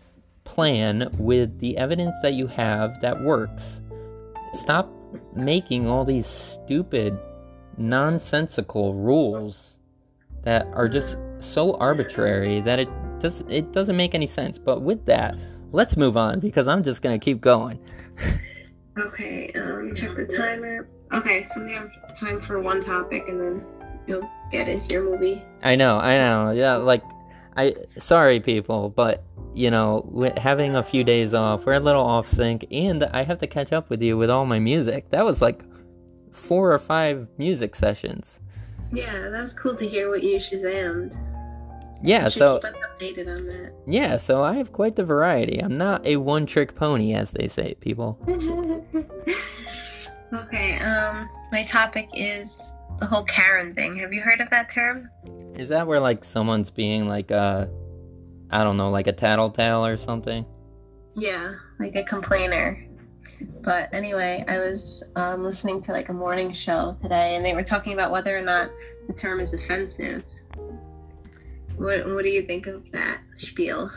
plan 0.45 1.09
with 1.19 1.61
the 1.61 1.77
evidence 1.79 2.15
that 2.23 2.35
you 2.35 2.49
have 2.49 3.01
that 3.03 3.23
works. 3.23 3.83
Stop 4.55 4.91
making 5.37 5.87
all 5.87 6.05
these 6.05 6.27
stupid, 6.27 7.17
nonsensical 7.77 8.95
rules 8.95 9.77
that 10.43 10.67
are 10.73 10.89
just 10.89 11.17
so 11.39 11.75
arbitrary 11.75 12.61
that 12.63 12.81
it 12.81 12.89
does 13.21 13.45
it 13.49 13.73
doesn't 13.73 13.97
make 13.97 14.15
any 14.15 14.27
sense. 14.27 14.59
But 14.59 14.83
with 14.83 15.07
that, 15.07 15.37
let's 15.71 15.97
move 15.97 16.17
on 16.17 16.41
because 16.41 16.67
I'm 16.67 16.83
just 16.83 17.01
gonna 17.01 17.21
keep 17.21 17.41
going. 17.41 17.79
Okay, 18.99 19.51
um, 19.55 19.95
check 19.95 20.15
the 20.17 20.27
timer. 20.27 20.89
Okay, 21.13 21.45
so 21.45 21.65
we 21.65 21.73
have 21.73 21.91
time 22.19 22.41
for 22.43 22.61
one 22.61 22.83
topic 22.83 23.29
and 23.29 23.41
then 23.41 23.65
you'll 24.07 24.29
get 24.51 24.69
into 24.69 24.89
your 24.89 25.05
movie. 25.05 25.43
I 25.63 25.77
know, 25.77 25.99
I 25.99 26.17
know. 26.17 26.51
Yeah, 26.51 26.77
like 26.77 27.03
I 27.57 27.75
sorry 27.99 28.41
people, 28.41 28.91
but 28.91 29.25
you 29.55 29.71
know, 29.71 30.07
with 30.11 30.37
having 30.37 30.77
a 30.77 30.83
few 30.83 31.05
days 31.05 31.35
off, 31.35 31.65
we're 31.65 31.75
a 31.75 31.81
little 31.81 32.05
off 32.05 32.29
sync 32.29 32.67
and 32.71 33.05
I 33.05 33.23
have 33.23 33.39
to 33.41 33.47
catch 33.47 33.73
up 33.73 33.89
with 33.91 34.03
you 34.03 34.17
with 34.17 34.31
all 34.31 34.47
my 34.47 34.59
music. 34.59 35.11
That 35.11 35.25
was 35.25 35.41
like 35.41 35.63
four 36.31 36.73
or 36.73 36.79
five 36.79 37.29
music 37.39 37.75
sessions. 37.75 38.41
Yeah, 38.93 39.31
that 39.31 39.41
was 39.41 39.53
cool 39.55 39.75
to 39.77 39.89
hear 39.89 40.11
what 40.11 40.23
you 40.23 40.37
Shazammed. 40.37 41.17
Yeah, 42.03 42.29
so 42.29 42.59
keep 42.59 42.75
us 42.75 42.82
updated 43.03 43.29
on 43.29 43.47
that. 43.47 43.73
yeah, 43.87 44.17
so 44.17 44.43
I 44.43 44.55
have 44.55 44.73
quite 44.73 44.97
the 44.97 45.05
variety. 45.05 45.59
I'm 45.63 45.77
not 45.77 46.07
a 46.07 46.17
one-trick 46.17 46.75
pony 46.75 47.15
as 47.15 47.33
they 47.33 47.49
say, 47.49 47.75
people. 47.81 48.19
okay, 50.33 50.79
um, 50.79 51.29
my 51.51 51.65
topic 51.65 52.09
is 52.15 52.61
the 53.01 53.07
whole 53.07 53.25
Karen 53.25 53.75
thing. 53.75 53.97
Have 53.97 54.13
you 54.13 54.21
heard 54.21 54.41
of 54.41 54.51
that 54.51 54.71
term? 54.71 55.11
Is 55.57 55.69
that 55.69 55.87
where 55.87 56.01
like 56.01 56.25
someone's 56.25 56.71
being 56.71 57.09
like 57.09 57.31
uh 57.31 57.67
I 58.51 58.65
don't 58.65 58.77
know, 58.77 58.91
like 58.91 59.07
a 59.07 59.13
tattletale 59.13 59.85
or 59.85 59.97
something? 59.97 60.45
Yeah, 61.15 61.55
like 61.81 61.97
a 61.97 62.05
complainer. 62.05 62.87
But 63.63 63.93
anyway, 63.95 64.45
I 64.47 64.59
was 64.59 65.03
um, 65.17 65.43
listening 65.43 65.83
to 65.85 65.93
like 65.93 66.11
a 66.11 66.13
morning 66.13 66.53
show 66.53 66.97
today, 67.01 67.35
and 67.37 67.45
they 67.45 67.55
were 67.55 67.63
talking 67.63 67.95
about 67.95 68.11
whether 68.11 68.37
or 68.37 68.43
not 68.43 68.71
the 69.07 69.15
term 69.15 69.41
is 69.41 69.55
offensive. 69.55 70.23
What 71.83 72.07
What 72.15 72.23
do 72.23 72.31
you 72.31 72.43
think 72.43 72.67
of 72.67 72.85
that 72.93 73.19
spiel? 73.39 73.91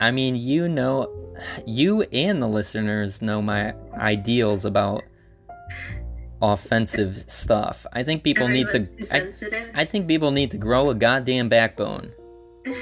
I 0.00 0.10
mean, 0.10 0.36
you 0.36 0.68
know, 0.68 1.36
you 1.66 2.02
and 2.02 2.42
the 2.42 2.46
listeners 2.48 3.22
know 3.22 3.40
my 3.42 3.74
ideals 3.94 4.64
about 4.64 5.02
offensive 6.42 7.24
stuff. 7.28 7.84
I 7.92 8.02
think 8.02 8.22
people 8.22 8.48
need 8.48 8.70
to. 8.70 8.88
Everyone's 9.10 9.42
I. 9.74 9.82
I 9.82 9.84
think 9.84 10.06
people 10.08 10.30
need 10.30 10.50
to 10.52 10.58
grow 10.58 10.90
a 10.90 10.94
goddamn 10.94 11.48
backbone. 11.48 12.12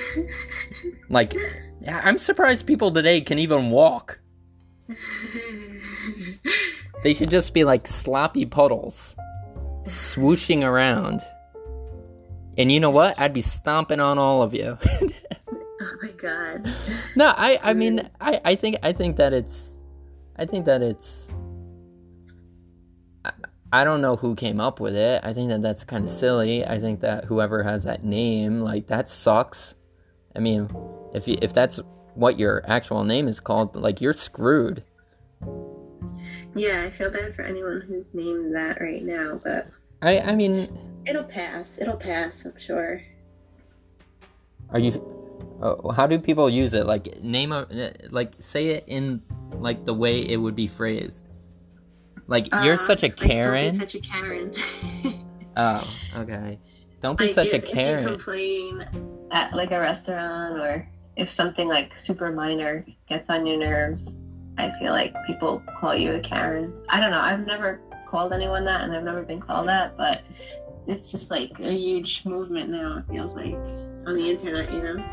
Like, 1.08 1.36
I'm 1.86 2.18
surprised 2.18 2.66
people 2.66 2.90
today 2.90 3.20
can 3.20 3.38
even 3.38 3.70
walk. 3.70 4.18
They 7.02 7.14
should 7.14 7.30
just 7.30 7.54
be 7.54 7.62
like 7.62 7.86
sloppy 7.86 8.46
puddles, 8.46 9.14
swooshing 9.84 10.64
around. 10.64 11.20
And 12.58 12.72
you 12.72 12.80
know 12.80 12.90
what? 12.90 13.18
I'd 13.18 13.32
be 13.32 13.42
stomping 13.42 14.00
on 14.00 14.18
all 14.18 14.42
of 14.42 14.54
you. 14.54 14.78
oh 15.50 15.96
my 16.02 16.10
god. 16.12 16.72
no, 17.14 17.26
I, 17.36 17.58
I 17.62 17.74
mean, 17.74 17.98
mm. 17.98 18.10
I, 18.20 18.40
I 18.44 18.54
think, 18.54 18.76
I 18.82 18.92
think 18.92 19.16
that 19.16 19.32
it's, 19.32 19.72
I 20.36 20.46
think 20.46 20.64
that 20.66 20.82
it's. 20.82 21.26
I, 23.24 23.32
I 23.72 23.84
don't 23.84 24.00
know 24.00 24.16
who 24.16 24.34
came 24.34 24.60
up 24.60 24.80
with 24.80 24.96
it. 24.96 25.20
I 25.24 25.32
think 25.32 25.48
that 25.50 25.60
that's 25.60 25.84
kind 25.84 26.04
of 26.04 26.10
silly. 26.10 26.64
I 26.64 26.78
think 26.78 27.00
that 27.00 27.24
whoever 27.24 27.62
has 27.62 27.84
that 27.84 28.04
name, 28.04 28.60
like, 28.60 28.86
that 28.86 29.10
sucks. 29.10 29.74
I 30.34 30.38
mean, 30.38 30.70
if 31.14 31.26
you, 31.26 31.36
if 31.42 31.52
that's 31.52 31.80
what 32.14 32.38
your 32.38 32.62
actual 32.66 33.04
name 33.04 33.28
is 33.28 33.40
called, 33.40 33.76
like, 33.76 34.00
you're 34.00 34.14
screwed. 34.14 34.82
Yeah, 36.54 36.82
I 36.82 36.90
feel 36.90 37.10
bad 37.10 37.34
for 37.34 37.42
anyone 37.42 37.82
who's 37.86 38.08
named 38.14 38.54
that 38.54 38.80
right 38.80 39.02
now, 39.02 39.40
but 39.42 39.68
I, 40.02 40.20
I 40.20 40.34
mean, 40.34 40.68
it'll 41.06 41.24
pass. 41.24 41.78
It'll 41.80 41.96
pass, 41.96 42.44
I'm 42.44 42.54
sure. 42.58 43.02
Are 44.70 44.78
you? 44.78 45.12
Uh, 45.62 45.90
how 45.92 46.06
do 46.06 46.18
people 46.18 46.50
use 46.50 46.74
it? 46.74 46.86
Like 46.86 47.22
name 47.22 47.52
a 47.52 47.66
like 48.10 48.34
say 48.40 48.68
it 48.68 48.84
in 48.86 49.22
like 49.54 49.84
the 49.84 49.94
way 49.94 50.20
it 50.20 50.36
would 50.36 50.54
be 50.56 50.66
phrased. 50.66 51.28
Like 52.26 52.48
you're 52.64 52.74
Uh, 52.74 52.76
such 52.78 53.02
a 53.02 53.06
like, 53.06 53.16
Karen. 53.16 53.74
such 53.78 53.94
a 53.94 54.00
Karen. 54.00 54.54
Oh, 55.58 55.90
okay. 56.16 56.58
Don't 57.00 57.18
be 57.18 57.24
Like, 57.26 57.34
such 57.34 57.46
a 57.46 57.56
if- 57.56 57.62
If 57.62 57.68
you 57.70 57.74
Karen. 57.74 58.04
complain 58.04 58.84
at 59.30 59.54
like 59.54 59.70
a 59.70 59.80
restaurant 59.80 60.60
or 60.60 60.86
if 61.16 61.30
something 61.30 61.66
like 61.66 61.96
super 61.96 62.30
minor 62.30 62.84
gets 63.08 63.30
on 63.30 63.46
your 63.46 63.56
nerves, 63.56 64.18
I 64.58 64.70
feel 64.78 64.92
like 64.92 65.14
people 65.26 65.62
call 65.78 65.94
you 65.94 66.12
a 66.12 66.20
Karen. 66.20 66.74
I 66.90 67.00
don't 67.00 67.10
know. 67.10 67.20
I've 67.20 67.46
never 67.46 67.80
called 68.06 68.32
anyone 68.32 68.64
that 68.64 68.82
and 68.82 68.94
I've 68.94 69.04
never 69.04 69.22
been 69.22 69.40
called 69.40 69.68
that, 69.68 69.96
but 69.96 70.22
it's 70.86 71.10
just 71.10 71.30
like 71.30 71.50
a 71.60 71.72
huge 71.72 72.24
movement 72.24 72.70
now, 72.70 72.98
it 72.98 73.12
feels 73.12 73.34
like, 73.34 73.54
on 74.06 74.14
the 74.16 74.30
internet, 74.30 74.72
you 74.72 74.82
know? 74.82 75.04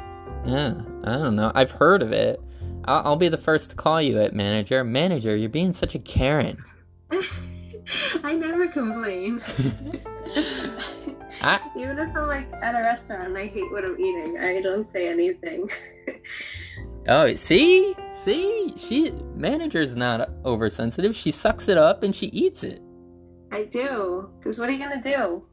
Yeah, 0.45 0.73
I 1.03 1.17
don't 1.17 1.35
know. 1.35 1.51
I've 1.55 1.71
heard 1.71 2.01
of 2.01 2.11
it. 2.11 2.39
I'll, 2.85 3.01
I'll 3.05 3.15
be 3.15 3.29
the 3.29 3.37
first 3.37 3.69
to 3.71 3.75
call 3.75 4.01
you 4.01 4.19
it, 4.19 4.33
manager. 4.33 4.83
Manager, 4.83 5.35
you're 5.35 5.49
being 5.49 5.73
such 5.73 5.95
a 5.95 5.99
Karen. 5.99 6.63
I 8.23 8.33
never 8.33 8.67
complain. 8.67 9.41
I- 11.41 11.59
Even 11.75 11.99
if 11.99 12.15
I'm 12.15 12.27
like 12.27 12.51
at 12.61 12.75
a 12.75 12.79
restaurant 12.79 13.27
and 13.29 13.37
I 13.37 13.47
hate 13.47 13.69
what 13.71 13.83
I'm 13.83 13.99
eating, 13.99 14.37
I 14.39 14.61
don't 14.61 14.87
say 14.87 15.07
anything. 15.09 15.69
Oh, 17.07 17.35
see, 17.35 17.95
see, 18.13 18.73
she 18.77 19.11
manager's 19.35 19.95
not 19.95 20.29
oversensitive. 20.45 21.15
She 21.15 21.31
sucks 21.31 21.67
it 21.67 21.77
up 21.77 22.03
and 22.03 22.15
she 22.15 22.27
eats 22.27 22.63
it. 22.63 22.81
I 23.51 23.65
do. 23.65 24.29
Because 24.39 24.57
what 24.57 24.69
are 24.69 24.71
you 24.71 24.79
going 24.79 25.01
to 25.01 25.09
do? 25.09 25.43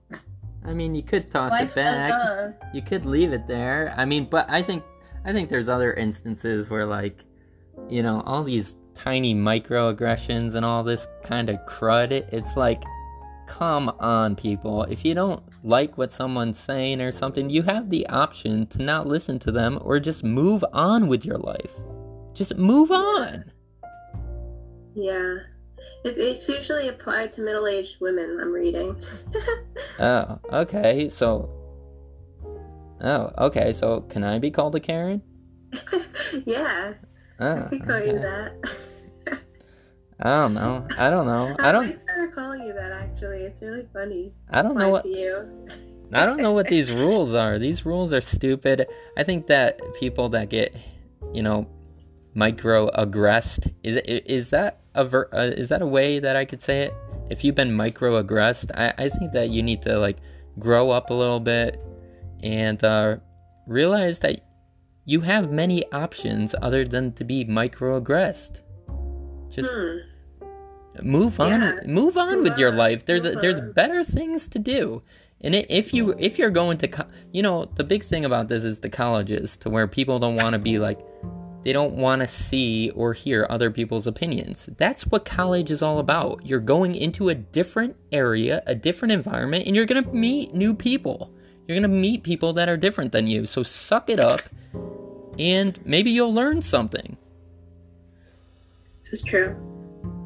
I 0.65 0.73
mean, 0.73 0.95
you 0.95 1.03
could 1.03 1.31
toss 1.31 1.51
Life 1.53 1.71
it 1.71 1.75
back. 1.75 2.55
you 2.73 2.83
could 2.83 3.05
leave 3.05 3.33
it 3.33 3.47
there. 3.47 3.95
I 3.97 4.05
mean, 4.05 4.29
but 4.31 4.49
I 4.51 4.63
think 4.63 4.85
I 5.25 5.33
think 5.33 5.49
there's 5.49 5.69
other 5.69 5.93
instances 5.95 6.71
where 6.71 6.87
like, 6.87 7.25
you 7.89 8.03
know, 8.03 8.23
all 8.27 8.43
these 8.43 8.77
tiny 8.95 9.35
microaggressions 9.35 10.55
and 10.55 10.65
all 10.65 10.83
this 10.83 11.07
kind 11.23 11.49
of 11.51 11.57
crud. 11.67 12.13
It's 12.33 12.57
like, 12.57 12.83
come 13.51 13.89
on, 13.99 14.37
people. 14.37 14.85
If 14.85 15.05
you 15.05 15.13
don't 15.13 15.43
like 15.65 15.99
what 15.99 16.13
someone's 16.13 16.59
saying 16.59 17.01
or 17.01 17.11
something, 17.11 17.51
you 17.51 17.63
have 17.63 17.91
the 17.91 18.07
option 18.07 18.67
to 18.69 18.81
not 18.81 19.09
listen 19.09 19.41
to 19.41 19.51
them 19.51 19.79
or 19.83 19.99
just 19.99 20.23
move 20.23 20.65
on 20.73 21.09
with 21.09 21.25
your 21.25 21.37
life. 21.37 21.73
Just 22.33 22.57
move 22.57 22.93
on. 22.93 23.51
Yeah. 24.95 25.39
It, 26.05 26.17
it's 26.17 26.49
usually 26.49 26.89
applied 26.89 27.33
to 27.35 27.41
middle 27.41 27.67
aged 27.67 27.97
women, 28.01 28.39
I'm 28.41 28.53
reading. 28.53 29.05
Oh, 29.99 30.39
okay. 30.51 31.11
So, 31.11 31.51
oh, 33.03 33.31
okay. 33.37 33.73
So, 33.75 34.01
can 34.03 34.25
I 34.25 34.39
be 34.39 34.51
called 34.51 34.75
a 34.75 34.81
Karen? 34.81 35.21
yeah. 36.47 36.95
Oh, 37.39 37.57
I 37.57 37.69
could 37.69 37.87
call 37.87 37.99
you 37.99 38.13
oh, 38.13 38.23
that. 38.23 38.53
I 40.23 40.31
don't 40.35 40.55
know. 40.55 40.87
I 40.99 41.09
don't 41.09 41.27
know. 41.27 41.57
I 41.59 41.73
don't. 41.73 42.01
start 42.01 42.35
calling 42.35 42.63
you 42.63 42.75
that 42.75 42.93
actually. 42.93 43.39
It's 43.39 43.61
really 43.63 43.87
funny. 43.93 44.33
I 44.51 44.61
don't 44.63 44.77
know 44.77 44.91
what. 44.91 45.07
I 46.13 46.27
don't 46.27 46.43
know 46.43 46.53
what 46.53 46.67
these 46.67 46.91
rules 47.03 47.35
are. 47.35 47.59
These 47.59 47.87
rules 47.87 48.13
are 48.13 48.21
stupid. 48.21 48.87
I 49.17 49.25
think 49.25 49.47
that 49.47 49.81
people 49.95 50.29
that 50.31 50.51
get, 50.51 50.75
you 51.33 51.43
know, 51.43 51.67
microaggressed 52.37 53.73
is 53.83 53.97
is 53.97 54.51
that 54.51 54.81
a 54.95 55.05
ver, 55.05 55.29
uh, 55.33 55.51
is 55.57 55.69
that 55.71 55.83
a 55.83 55.87
way 55.87 56.19
that 56.19 56.37
I 56.37 56.45
could 56.45 56.61
say 56.61 56.83
it? 56.83 56.95
If 57.31 57.45
you've 57.45 57.55
been 57.55 57.71
microaggressed, 57.71 58.73
I 58.75 58.93
I 58.99 59.09
think 59.09 59.33
that 59.33 59.51
you 59.51 59.63
need 59.63 59.83
to 59.83 59.99
like 59.99 60.19
grow 60.59 60.91
up 60.91 61.11
a 61.11 61.15
little 61.15 61.41
bit 61.41 61.81
and 62.43 62.83
uh, 62.85 63.17
realize 63.67 64.19
that 64.19 64.41
you 65.07 65.21
have 65.23 65.51
many 65.51 65.91
options 65.93 66.55
other 66.61 66.85
than 66.85 67.13
to 67.15 67.25
be 67.25 67.45
microaggressed. 67.45 68.63
Just 69.49 69.73
Hmm. 69.73 70.10
Move 71.03 71.41
on 71.41 71.51
Yeah. 71.51 71.81
move 71.87 72.17
on 72.17 72.37
Move 72.37 72.45
with 72.45 72.59
your 72.59 72.73
life 72.73 73.07
there's 73.07 73.25
a, 73.25 73.33
there's 73.33 73.61
better 73.61 74.05
things 74.05 74.49
to 74.49 74.59
do 74.59 75.03
And 75.43 75.55
if 75.55 75.95
you 75.95 76.07
mm-hmm. 76.07 76.21
if 76.21 76.39
you're 76.39 76.51
going 76.51 76.79
to, 76.79 76.89
co- 76.89 77.09
you 77.33 77.43
know, 77.43 77.65
the 77.65 77.85
big 77.85 78.05
thing 78.05 78.25
about 78.25 78.49
this 78.49 78.63
is 78.65 78.81
the 78.81 78.91
colleges, 78.91 79.57
to 79.59 79.71
where 79.71 79.89
people 79.89 80.19
don't 80.19 80.37
want 80.37 80.53
to 80.53 80.59
be 80.59 80.79
like, 80.79 81.01
they 81.65 81.73
don't 81.73 81.95
want 81.95 82.21
to 82.23 82.29
see 82.29 82.91
or 82.91 83.13
hear 83.15 83.47
other 83.51 83.71
people's 83.71 84.07
opinions. 84.07 84.69
That's 84.77 85.07
what 85.07 85.25
college 85.25 85.71
is 85.71 85.83
all 85.83 85.99
about. 85.99 86.45
You're 86.45 86.61
going 86.61 86.95
into 86.95 87.29
a 87.31 87.35
different 87.35 87.97
area, 88.13 88.63
a 88.67 88.75
different 88.75 89.13
environment, 89.13 89.67
and 89.67 89.75
you're 89.77 89.87
gonna 89.87 90.11
meet 90.13 90.55
new 90.55 90.75
people. 90.75 91.33
You're 91.67 91.77
gonna 91.77 91.89
meet 91.89 92.23
people 92.23 92.53
that 92.55 92.69
are 92.69 92.77
different 92.77 93.13
than 93.13 93.27
you. 93.27 93.47
So 93.47 93.63
suck 93.63 94.11
it 94.11 94.21
up, 94.21 94.43
and 95.39 95.79
maybe 95.87 96.11
you'll 96.11 96.35
learn 96.35 96.63
something. 96.63 97.17
This 99.03 99.15
is 99.15 99.23
true. 99.23 99.57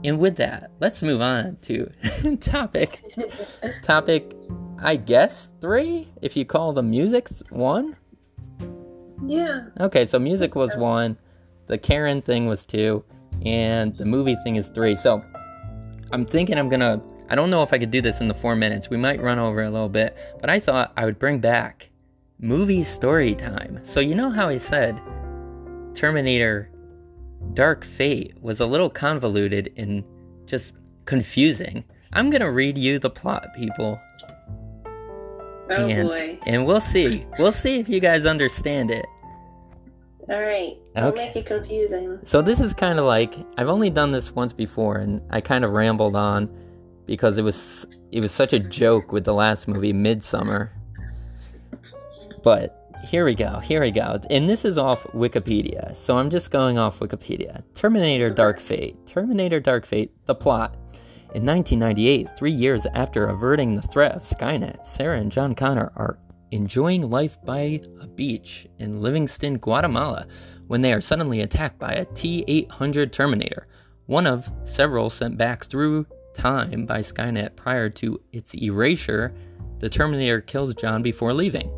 And 0.05 0.19
with 0.19 0.37
that, 0.37 0.71
let's 0.81 1.03
move 1.03 1.23
on 1.23 1.57
to 1.63 1.91
topic. 2.41 3.03
topic, 3.83 4.37
I 4.79 4.97
guess 4.97 5.51
three, 5.63 6.09
if 6.21 6.37
you 6.37 6.45
call 6.45 6.75
the 6.75 6.83
music 6.83 7.29
one. 7.49 7.97
Yeah. 9.27 9.69
Okay, 9.81 10.05
so 10.05 10.19
music 10.19 10.55
was 10.55 10.77
one, 10.77 11.17
the 11.67 11.79
Karen 11.79 12.21
thing 12.21 12.47
was 12.47 12.67
two, 12.67 13.03
and 13.47 13.97
the 13.97 14.05
movie 14.05 14.37
thing 14.45 14.57
is 14.57 14.69
three. 14.69 14.95
So 14.95 15.25
I'm 16.13 16.27
thinking 16.27 16.59
I'm 16.59 16.69
gonna. 16.69 17.03
I 17.31 17.35
don't 17.35 17.49
know 17.49 17.63
if 17.63 17.73
I 17.73 17.79
could 17.79 17.91
do 17.91 18.03
this 18.03 18.21
in 18.21 18.29
the 18.29 18.35
four 18.35 18.55
minutes. 18.55 18.91
We 18.91 18.99
might 18.99 19.23
run 19.23 19.39
over 19.39 19.63
a 19.63 19.71
little 19.71 19.89
bit, 19.89 20.15
but 20.43 20.51
I 20.51 20.61
thought 20.61 20.93
I 20.99 21.07
would 21.07 21.19
bring 21.19 21.39
back 21.39 21.89
movie 22.39 22.85
story 22.85 23.35
time. 23.35 23.81
So 23.83 24.01
you 24.01 24.15
know 24.15 24.29
how 24.29 24.49
I 24.49 24.59
said 24.59 25.01
Terminator 25.95 26.69
Dark 27.53 27.85
Fate 27.85 28.35
was 28.41 28.61
a 28.61 28.67
little 28.67 28.91
convoluted 28.91 29.73
and 29.77 30.03
just 30.47 30.73
confusing. 31.05 31.85
I'm 32.13 32.31
gonna 32.31 32.51
read 32.51 32.79
you 32.79 32.99
the 32.99 33.11
plot, 33.11 33.49
people. 33.55 34.01
Oh 35.71 35.89
and, 35.89 36.09
boy. 36.09 36.39
And 36.47 36.67
we'll 36.67 36.81
see. 36.81 37.27
We'll 37.39 37.53
see 37.53 37.79
if 37.79 37.89
you 37.89 38.01
guys 38.01 38.27
understand 38.27 38.91
it. 38.91 39.07
All 40.29 40.41
right. 40.41 40.77
Don't 40.95 41.05
Okay. 41.07 41.27
make 41.27 41.37
it 41.37 41.47
confusing. 41.47 42.19
So 42.25 42.41
this 42.41 42.61
is 42.61 42.73
kind 42.73 42.99
of 42.99 43.05
like 43.05 43.35
I've 43.57 43.69
only 43.69 43.91
done 43.91 44.13
this 44.13 44.35
once 44.35 44.53
before, 44.53 44.97
and 44.97 45.21
I 45.31 45.41
kind 45.41 45.65
of 45.65 45.73
rambled 45.73 46.17
on 46.17 46.49
because 47.07 47.37
it 47.39 47.43
was 47.43 47.87
it 48.11 48.21
was 48.21 48.33
such 48.33 48.53
a 48.53 48.59
joke 48.59 49.13
with 49.13 49.25
the 49.25 49.35
last 49.35 49.69
movie, 49.69 49.93
Midsommar. 49.93 50.71
But 52.43 52.84
here 53.05 53.25
we 53.25 53.35
go, 53.35 53.59
here 53.61 53.81
we 53.81 53.91
go, 53.91 54.19
and 54.31 54.49
this 54.49 54.65
is 54.65 54.79
off 54.79 55.05
Wikipedia. 55.13 55.95
So 55.95 56.17
I'm 56.17 56.31
just 56.31 56.51
going 56.51 56.79
off 56.79 57.01
Wikipedia. 57.01 57.63
Terminator: 57.75 58.31
Dark 58.31 58.59
Fate. 58.59 58.97
Terminator: 59.07 59.61
Dark 59.61 59.87
Fate. 59.87 60.11
The 60.27 60.35
plot. 60.35 60.75
In 61.35 61.45
1998, 61.45 62.31
three 62.37 62.53
years 62.53 62.87
after 62.95 63.27
averting 63.27 63.75
the 63.75 63.83
threat 63.83 64.13
of 64.13 64.23
Skynet, 64.23 64.87
Sarah 64.87 65.19
and 65.19 65.31
John 65.31 65.55
Connor 65.55 65.93
are 65.97 66.19
enjoying 66.53 67.11
life 67.11 67.37
by 67.45 67.81
a 68.01 68.07
beach 68.07 68.69
in 68.79 69.03
Livingston, 69.03 69.59
Guatemala, 69.59 70.27
when 70.69 70.81
they 70.81 70.93
are 70.93 71.01
suddenly 71.01 71.41
attacked 71.41 71.79
by 71.79 71.93
a 71.93 72.05
T 72.07 72.45
800 72.47 73.13
Terminator, 73.13 73.67
one 74.07 74.27
of 74.27 74.51
several 74.63 75.11
sent 75.11 75.37
back 75.37 75.65
through 75.65 76.07
time 76.35 76.87
by 76.87 77.01
Skynet 77.01 77.57
prior 77.57 77.91
to 77.91 78.21
its 78.33 78.55
erasure. 78.55 79.35
The 79.81 79.91
Terminator 79.91 80.41
kills 80.41 80.75
John 80.75 81.03
before 81.03 81.35
leaving. 81.35 81.71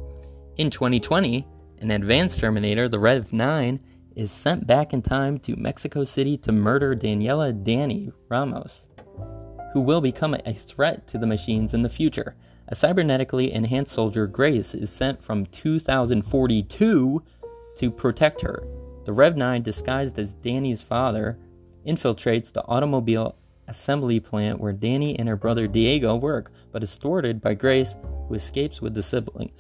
In 0.57 0.71
2020, 0.71 1.47
an 1.81 1.91
advanced 1.91 2.41
Terminator, 2.41 2.89
the 2.89 2.99
Rev 2.99 3.31
9, 3.31 3.79
is 4.15 4.33
sent 4.33 4.67
back 4.67 4.95
in 4.95 5.03
time 5.03 5.39
to 5.41 5.55
Mexico 5.55 6.03
City 6.03 6.39
to 6.39 6.51
murder 6.51 6.97
Daniela 6.97 7.53
Dani 7.63 8.11
Ramos, 8.31 8.87
who 9.75 9.83
will 9.83 10.01
become 10.01 10.35
a 10.47 10.55
threat 10.55 11.07
to 11.09 11.19
the 11.19 11.27
machines 11.27 11.75
in 11.75 11.83
the 11.83 11.91
future. 11.91 12.37
A 12.69 12.75
cybernetically 12.75 13.51
enhanced 13.51 13.93
soldier, 13.93 14.27
Grace, 14.27 14.75
is 14.75 14.89
sent 14.89 15.23
from 15.23 15.45
2042 15.45 17.23
to 17.77 17.91
protect 17.91 18.41
her. 18.41 18.67
The 19.05 19.13
Rev 19.13 19.37
9, 19.37 19.63
disguised 19.63 20.19
as 20.19 20.37
Dani's 20.37 20.81
father, 20.81 21.39
infiltrates 21.87 22.51
the 22.51 22.65
automobile 22.65 23.37
assembly 23.69 24.21
plant 24.21 24.59
where 24.59 24.73
Dani 24.73 25.17
and 25.19 25.29
her 25.29 25.37
brother 25.37 25.67
Diego 25.67 26.17
work, 26.17 26.51
but 26.73 26.83
is 26.83 26.97
thwarted 26.97 27.43
by 27.43 27.53
Grace, 27.53 27.95
who 28.27 28.35
escapes 28.35 28.81
with 28.81 28.95
the 28.95 29.03
siblings. 29.03 29.59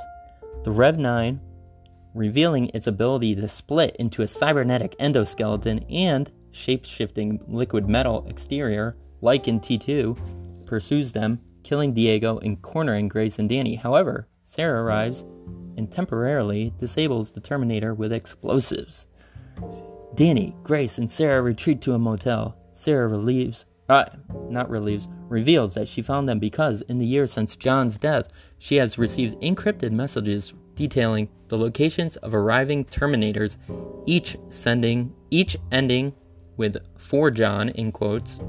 The 0.66 0.72
Rev 0.72 0.98
9, 0.98 1.40
revealing 2.12 2.72
its 2.74 2.88
ability 2.88 3.36
to 3.36 3.46
split 3.46 3.94
into 4.00 4.22
a 4.22 4.26
cybernetic 4.26 4.98
endoskeleton 4.98 5.86
and 5.88 6.28
shape 6.50 6.84
shifting 6.84 7.40
liquid 7.46 7.88
metal 7.88 8.26
exterior, 8.28 8.96
like 9.20 9.46
in 9.46 9.60
T2, 9.60 10.66
pursues 10.66 11.12
them, 11.12 11.38
killing 11.62 11.94
Diego 11.94 12.38
and 12.38 12.60
cornering 12.62 13.06
Grace 13.06 13.38
and 13.38 13.48
Dani. 13.48 13.78
However, 13.78 14.26
Sarah 14.44 14.82
arrives 14.82 15.20
and 15.76 15.88
temporarily 15.88 16.74
disables 16.80 17.30
the 17.30 17.40
Terminator 17.40 17.94
with 17.94 18.12
explosives. 18.12 19.06
Dani, 20.16 20.60
Grace, 20.64 20.98
and 20.98 21.08
Sarah 21.08 21.42
retreat 21.42 21.80
to 21.82 21.94
a 21.94 21.98
motel. 22.00 22.56
Sarah 22.72 23.06
relieves, 23.06 23.66
uh, 23.88 24.06
not 24.48 24.68
relieves, 24.68 25.06
reveals 25.28 25.74
that 25.74 25.86
she 25.86 26.02
found 26.02 26.28
them 26.28 26.40
because, 26.40 26.82
in 26.88 26.98
the 26.98 27.06
years 27.06 27.32
since 27.32 27.54
John's 27.54 27.98
death, 27.98 28.26
she 28.58 28.76
has 28.76 28.98
received 28.98 29.40
encrypted 29.40 29.92
messages 29.92 30.52
detailing 30.74 31.28
the 31.48 31.58
locations 31.58 32.16
of 32.16 32.34
arriving 32.34 32.84
Terminators, 32.84 33.56
each 34.06 34.36
sending, 34.48 35.12
each 35.30 35.56
ending 35.72 36.14
with 36.56 36.76
"for 36.96 37.30
John" 37.30 37.70
in 37.70 37.92
quotes. 37.92 38.40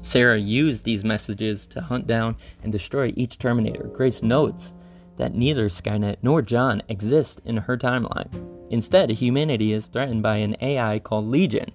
Sarah 0.00 0.38
used 0.38 0.84
these 0.84 1.04
messages 1.04 1.66
to 1.68 1.80
hunt 1.80 2.06
down 2.06 2.36
and 2.62 2.72
destroy 2.72 3.12
each 3.16 3.38
Terminator. 3.38 3.84
Grace 3.84 4.22
notes 4.22 4.72
that 5.16 5.34
neither 5.34 5.68
Skynet 5.68 6.16
nor 6.22 6.40
John 6.40 6.82
exist 6.88 7.42
in 7.44 7.56
her 7.56 7.76
timeline. 7.76 8.30
Instead, 8.70 9.10
humanity 9.10 9.72
is 9.72 9.86
threatened 9.86 10.22
by 10.22 10.36
an 10.36 10.56
AI 10.60 10.98
called 11.00 11.26
Legion, 11.26 11.72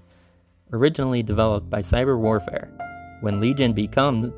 originally 0.71 1.21
developed 1.21 1.69
by 1.69 1.81
cyber 1.81 2.17
warfare. 2.17 2.71
When 3.21 3.39
Legion 3.39 3.73
becomes 3.73 4.33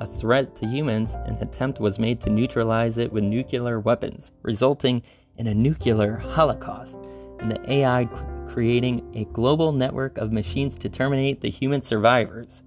a 0.00 0.06
threat 0.06 0.56
to 0.56 0.66
humans, 0.66 1.14
an 1.26 1.36
attempt 1.40 1.78
was 1.78 1.98
made 1.98 2.20
to 2.22 2.30
neutralize 2.30 2.98
it 2.98 3.12
with 3.12 3.22
nuclear 3.22 3.78
weapons, 3.78 4.32
resulting 4.42 5.02
in 5.36 5.46
a 5.46 5.54
nuclear 5.54 6.16
holocaust, 6.16 6.96
and 7.38 7.50
the 7.50 7.72
AI 7.72 8.06
cr- 8.06 8.24
creating 8.52 9.08
a 9.14 9.24
global 9.26 9.72
network 9.72 10.18
of 10.18 10.32
machines 10.32 10.76
to 10.78 10.88
terminate 10.88 11.40
the 11.40 11.50
human 11.50 11.82
survivors. 11.82 12.62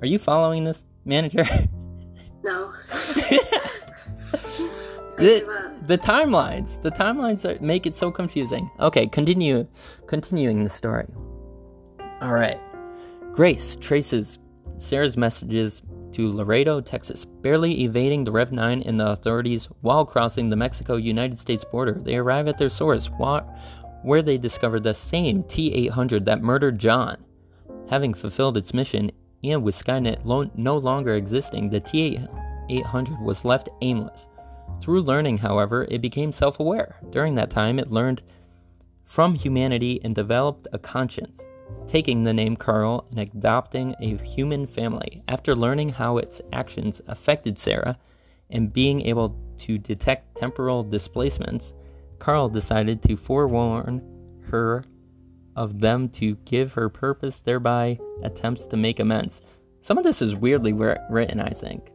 Are 0.00 0.06
you 0.06 0.18
following 0.18 0.64
this, 0.64 0.86
manager? 1.04 1.46
No. 2.44 2.74
the, 5.16 5.72
the 5.86 5.96
timelines, 5.96 6.82
the 6.82 6.90
timelines 6.90 7.46
are, 7.46 7.58
make 7.64 7.86
it 7.86 7.96
so 7.96 8.10
confusing. 8.10 8.70
Okay, 8.80 9.06
continue, 9.06 9.66
continuing 10.06 10.62
the 10.62 10.68
story. 10.68 11.06
All 12.20 12.34
right, 12.34 12.60
Grace 13.32 13.76
traces 13.80 14.38
Sarah's 14.76 15.16
messages 15.16 15.82
to 16.14 16.32
Laredo, 16.32 16.80
Texas, 16.80 17.24
barely 17.24 17.82
evading 17.82 18.24
the 18.24 18.32
Rev 18.32 18.52
9 18.52 18.82
and 18.82 18.98
the 18.98 19.10
authorities 19.10 19.68
while 19.80 20.06
crossing 20.06 20.48
the 20.48 20.56
Mexico 20.56 20.96
United 20.96 21.38
States 21.38 21.64
border. 21.64 22.00
They 22.02 22.16
arrive 22.16 22.48
at 22.48 22.56
their 22.56 22.68
source, 22.68 23.08
where 24.02 24.22
they 24.22 24.38
discover 24.38 24.80
the 24.80 24.94
same 24.94 25.42
T 25.44 25.72
800 25.72 26.24
that 26.24 26.42
murdered 26.42 26.78
John. 26.78 27.24
Having 27.90 28.14
fulfilled 28.14 28.56
its 28.56 28.72
mission, 28.72 29.10
and 29.42 29.62
with 29.62 29.76
Skynet 29.76 30.24
lo- 30.24 30.50
no 30.54 30.78
longer 30.78 31.14
existing, 31.14 31.70
the 31.70 31.80
T 31.80 32.18
800 32.68 33.20
was 33.20 33.44
left 33.44 33.68
aimless. 33.82 34.26
Through 34.80 35.02
learning, 35.02 35.38
however, 35.38 35.86
it 35.90 36.00
became 36.00 36.32
self 36.32 36.60
aware. 36.60 36.96
During 37.10 37.34
that 37.34 37.50
time, 37.50 37.78
it 37.78 37.90
learned 37.90 38.22
from 39.04 39.34
humanity 39.34 40.00
and 40.02 40.14
developed 40.14 40.66
a 40.72 40.78
conscience, 40.78 41.40
taking 41.86 42.24
the 42.24 42.32
name 42.32 42.56
Carl 42.56 43.06
and 43.10 43.20
adopting 43.20 43.94
a 44.00 44.16
human 44.16 44.66
family. 44.66 45.22
After 45.28 45.54
learning 45.54 45.90
how 45.90 46.18
its 46.18 46.40
actions 46.52 47.00
affected 47.06 47.58
Sarah 47.58 47.98
and 48.50 48.72
being 48.72 49.02
able 49.02 49.36
to 49.58 49.78
detect 49.78 50.36
temporal 50.36 50.82
displacements, 50.82 51.72
Carl 52.18 52.48
decided 52.48 53.02
to 53.02 53.16
forewarn 53.16 54.02
her 54.50 54.84
of 55.56 55.80
them 55.80 56.08
to 56.08 56.34
give 56.44 56.72
her 56.72 56.88
purpose, 56.88 57.40
thereby 57.40 57.98
attempts 58.22 58.66
to 58.66 58.76
make 58.76 58.98
amends. 58.98 59.40
Some 59.80 59.98
of 59.98 60.04
this 60.04 60.20
is 60.22 60.34
weirdly 60.34 60.72
written, 60.72 61.40
I 61.40 61.50
think. 61.50 61.90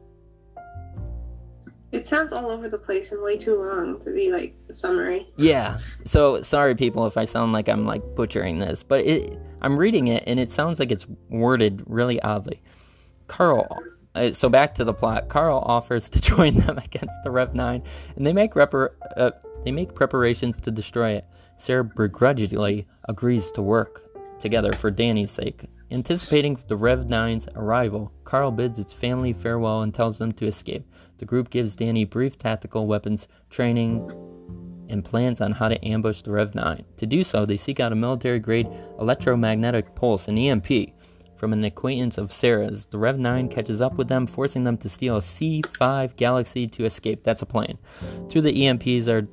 It 1.91 2.05
sounds 2.05 2.33
all 2.33 2.49
over 2.49 2.69
the 2.69 2.77
place 2.77 3.11
and 3.11 3.21
way 3.21 3.37
too 3.37 3.55
long 3.63 3.99
to 4.01 4.11
be 4.11 4.31
like 4.31 4.55
a 4.69 4.73
summary. 4.73 5.27
Yeah. 5.37 5.79
So 6.05 6.41
sorry, 6.43 6.75
people, 6.75 7.07
if 7.07 7.17
I 7.17 7.25
sound 7.25 7.51
like 7.51 7.67
I'm 7.67 7.85
like 7.85 8.03
butchering 8.15 8.59
this, 8.59 8.83
but 8.83 9.05
it, 9.05 9.39
I'm 9.61 9.77
reading 9.77 10.07
it 10.07 10.23
and 10.27 10.39
it 10.39 10.49
sounds 10.51 10.79
like 10.79 10.91
it's 10.91 11.07
worded 11.29 11.83
really 11.87 12.21
oddly. 12.21 12.61
Carl. 13.27 13.67
Uh, 14.15 14.33
so 14.33 14.49
back 14.49 14.75
to 14.75 14.83
the 14.83 14.93
plot. 14.93 15.29
Carl 15.29 15.63
offers 15.65 16.09
to 16.09 16.21
join 16.21 16.57
them 16.57 16.77
against 16.77 17.15
the 17.23 17.31
Rev 17.31 17.55
Nine, 17.55 17.83
and 18.15 18.25
they 18.25 18.33
make 18.33 18.53
repar- 18.53 18.95
uh, 19.17 19.31
they 19.63 19.71
make 19.71 19.93
preparations 19.93 20.59
to 20.61 20.71
destroy 20.71 21.11
it. 21.11 21.25
Sarah 21.57 21.83
begrudgingly 21.83 22.87
agrees 23.07 23.51
to 23.51 23.61
work 23.61 24.03
together 24.39 24.73
for 24.73 24.89
Dani's 24.89 25.31
sake. 25.31 25.65
Anticipating 25.91 26.57
the 26.67 26.77
Rev 26.77 27.07
9's 27.07 27.47
arrival, 27.55 28.11
Carl 28.23 28.51
bids 28.51 28.77
its 28.77 28.93
family 28.93 29.33
farewell 29.33 29.81
and 29.81 29.93
tells 29.93 30.19
them 30.19 30.31
to 30.33 30.45
escape. 30.45 30.85
The 31.17 31.25
group 31.25 31.49
gives 31.49 31.75
Dani 31.75 32.07
brief 32.07 32.37
tactical 32.37 32.85
weapons 32.85 33.27
training 33.49 34.07
and 34.87 35.03
plans 35.03 35.41
on 35.41 35.51
how 35.51 35.67
to 35.67 35.83
ambush 35.85 36.21
the 36.21 36.31
Rev 36.31 36.53
9. 36.53 36.85
To 36.97 37.05
do 37.07 37.23
so, 37.23 37.45
they 37.45 37.57
seek 37.57 37.79
out 37.79 37.91
a 37.91 37.95
military 37.95 38.39
grade 38.39 38.67
electromagnetic 38.99 39.95
pulse, 39.95 40.27
an 40.27 40.37
EMP, 40.37 40.91
from 41.35 41.53
an 41.53 41.63
acquaintance 41.63 42.19
of 42.19 42.31
Sarah's. 42.31 42.85
The 42.85 42.99
Rev 42.99 43.17
9 43.17 43.49
catches 43.49 43.81
up 43.81 43.97
with 43.97 44.09
them, 44.09 44.27
forcing 44.27 44.65
them 44.65 44.77
to 44.77 44.89
steal 44.89 45.17
a 45.17 45.21
C 45.23 45.63
5 45.77 46.15
Galaxy 46.17 46.67
to 46.67 46.85
escape. 46.85 47.23
That's 47.23 47.41
a 47.41 47.47
plane. 47.47 47.79
Of 48.01 48.43
the 48.43 48.53
EMPs 48.53 49.07
are. 49.07 49.27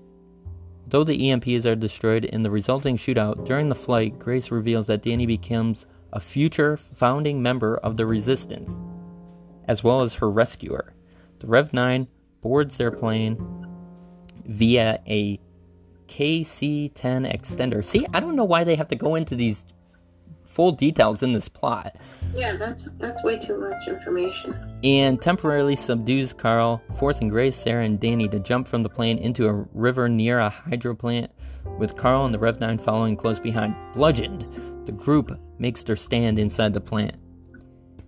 Though 0.89 1.05
the 1.05 1.19
EMPs 1.19 1.67
are 1.67 1.75
destroyed 1.75 2.27
in 2.27 2.45
the 2.45 2.51
resulting 2.51 2.97
shootout, 2.97 3.45
during 3.45 3.69
the 3.69 3.75
flight, 3.75 4.21
Grace 4.21 4.53
reveals 4.53 4.87
that 4.87 5.03
Dani 5.03 5.27
becomes 5.27 5.85
a 6.13 6.21
future 6.21 6.77
founding 6.77 7.43
member 7.43 7.77
of 7.79 7.97
the 7.97 8.07
Resistance, 8.07 8.71
as 9.69 9.85
well 9.85 10.03
as 10.03 10.15
her 10.15 10.31
rescuer. 10.31 10.95
The 11.41 11.47
Rev 11.47 11.73
9 11.73 12.07
boards 12.41 12.77
their 12.77 12.91
plane 12.91 13.37
via 14.47 15.01
a 15.07 15.39
KC 16.09 16.93
10 16.95 17.25
extender. 17.25 17.85
See, 17.85 18.07
I 18.15 18.21
don't 18.21 18.37
know 18.37 18.45
why 18.45 18.65
they 18.65 18.77
have 18.77 18.89
to 18.89 18.97
go 18.97 19.17
into 19.17 19.35
these 19.35 19.67
full 20.45 20.73
details 20.73 21.23
in 21.23 21.35
this 21.35 21.49
plot. 21.49 21.97
Yeah, 22.35 22.57
that's 22.57 22.91
that's 22.93 23.23
way 23.23 23.39
too 23.39 23.59
much 23.59 23.87
information. 23.87 24.57
And 24.83 25.21
temporarily 25.21 25.77
subdues 25.77 26.33
Carl, 26.33 26.83
forcing 26.99 27.29
Grace, 27.29 27.57
Sarah, 27.57 27.85
and 27.85 28.01
Dani 28.01 28.31
to 28.31 28.41
jump 28.41 28.67
from 28.67 28.83
the 28.83 28.89
plane 28.89 29.19
into 29.19 29.47
a 29.47 29.53
river 29.75 30.09
near 30.09 30.39
a 30.39 30.49
hydro 30.49 30.95
plant, 30.95 31.31
with 31.79 31.97
Carl 31.97 32.25
and 32.25 32.33
the 32.33 32.39
Rev 32.39 32.59
9 32.59 32.79
following 32.79 33.17
close 33.17 33.39
behind. 33.39 33.75
Bludgeoned, 33.93 34.47
the 34.87 34.93
group 34.93 35.39
makes 35.59 35.83
their 35.83 35.97
stand 35.97 36.39
inside 36.39 36.73
the 36.73 36.81
plant. 36.81 37.17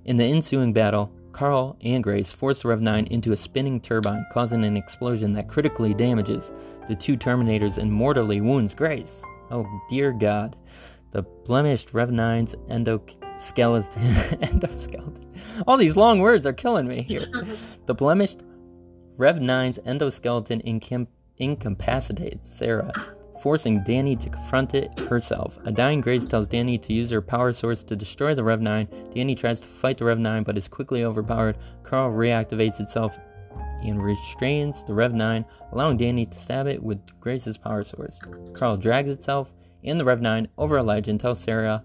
In 0.04 0.16
the 0.16 0.24
ensuing 0.24 0.72
battle, 0.72 1.12
Carl 1.32 1.76
and 1.82 2.02
Grace 2.02 2.32
force 2.32 2.64
Rev 2.64 2.80
9 2.80 3.06
into 3.08 3.32
a 3.32 3.36
spinning 3.36 3.80
turbine, 3.80 4.26
causing 4.32 4.64
an 4.64 4.76
explosion 4.76 5.32
that 5.34 5.48
critically 5.48 5.94
damages 5.94 6.50
the 6.88 6.96
two 6.96 7.16
Terminators 7.16 7.78
and 7.78 7.92
mortally 7.92 8.40
wounds 8.40 8.74
Grace. 8.74 9.22
Oh 9.50 9.66
dear 9.90 10.12
God. 10.12 10.56
The 11.10 11.22
blemished 11.22 11.94
Rev 11.94 12.10
9's 12.10 12.54
endoskeleton. 12.68 13.92
endoskeleton. 14.40 15.24
All 15.66 15.76
these 15.76 15.96
long 15.96 16.20
words 16.20 16.46
are 16.46 16.52
killing 16.52 16.88
me 16.88 17.02
here. 17.02 17.28
The 17.86 17.94
blemished 17.94 18.40
Rev 19.16 19.36
9's 19.36 19.78
endoskeleton 19.80 20.64
incam- 20.66 21.06
incapacitates 21.38 22.46
Sarah, 22.56 22.92
forcing 23.42 23.80
Dani 23.80 24.18
to 24.20 24.30
confront 24.30 24.74
it 24.74 24.98
herself. 24.98 25.58
A 25.64 25.72
dying 25.72 26.00
Grace 26.00 26.26
tells 26.26 26.48
Dani 26.48 26.80
to 26.82 26.92
use 26.92 27.10
her 27.10 27.22
power 27.22 27.52
source 27.52 27.82
to 27.84 27.96
destroy 27.96 28.34
the 28.34 28.44
Rev 28.44 28.60
9. 28.60 28.86
Dani 29.14 29.36
tries 29.36 29.60
to 29.60 29.68
fight 29.68 29.98
the 29.98 30.04
Rev 30.04 30.18
9 30.18 30.42
but 30.42 30.56
is 30.56 30.68
quickly 30.68 31.04
overpowered. 31.04 31.58
Carl 31.82 32.10
reactivates 32.12 32.80
itself 32.80 33.18
and 33.82 34.02
restrains 34.02 34.84
the 34.84 34.94
Rev 34.94 35.14
9, 35.14 35.44
allowing 35.72 35.98
Dani 35.98 36.30
to 36.30 36.38
stab 36.38 36.66
it 36.66 36.82
with 36.82 37.00
Grace's 37.20 37.58
power 37.58 37.84
source. 37.84 38.18
Carl 38.52 38.76
drags 38.76 39.10
itself 39.10 39.52
and 39.84 39.98
the 39.98 40.04
Rev 40.04 40.20
9 40.20 40.48
over 40.58 40.76
a 40.76 40.82
ledge 40.82 41.08
and 41.08 41.20
tells 41.20 41.40
Sarah, 41.40 41.84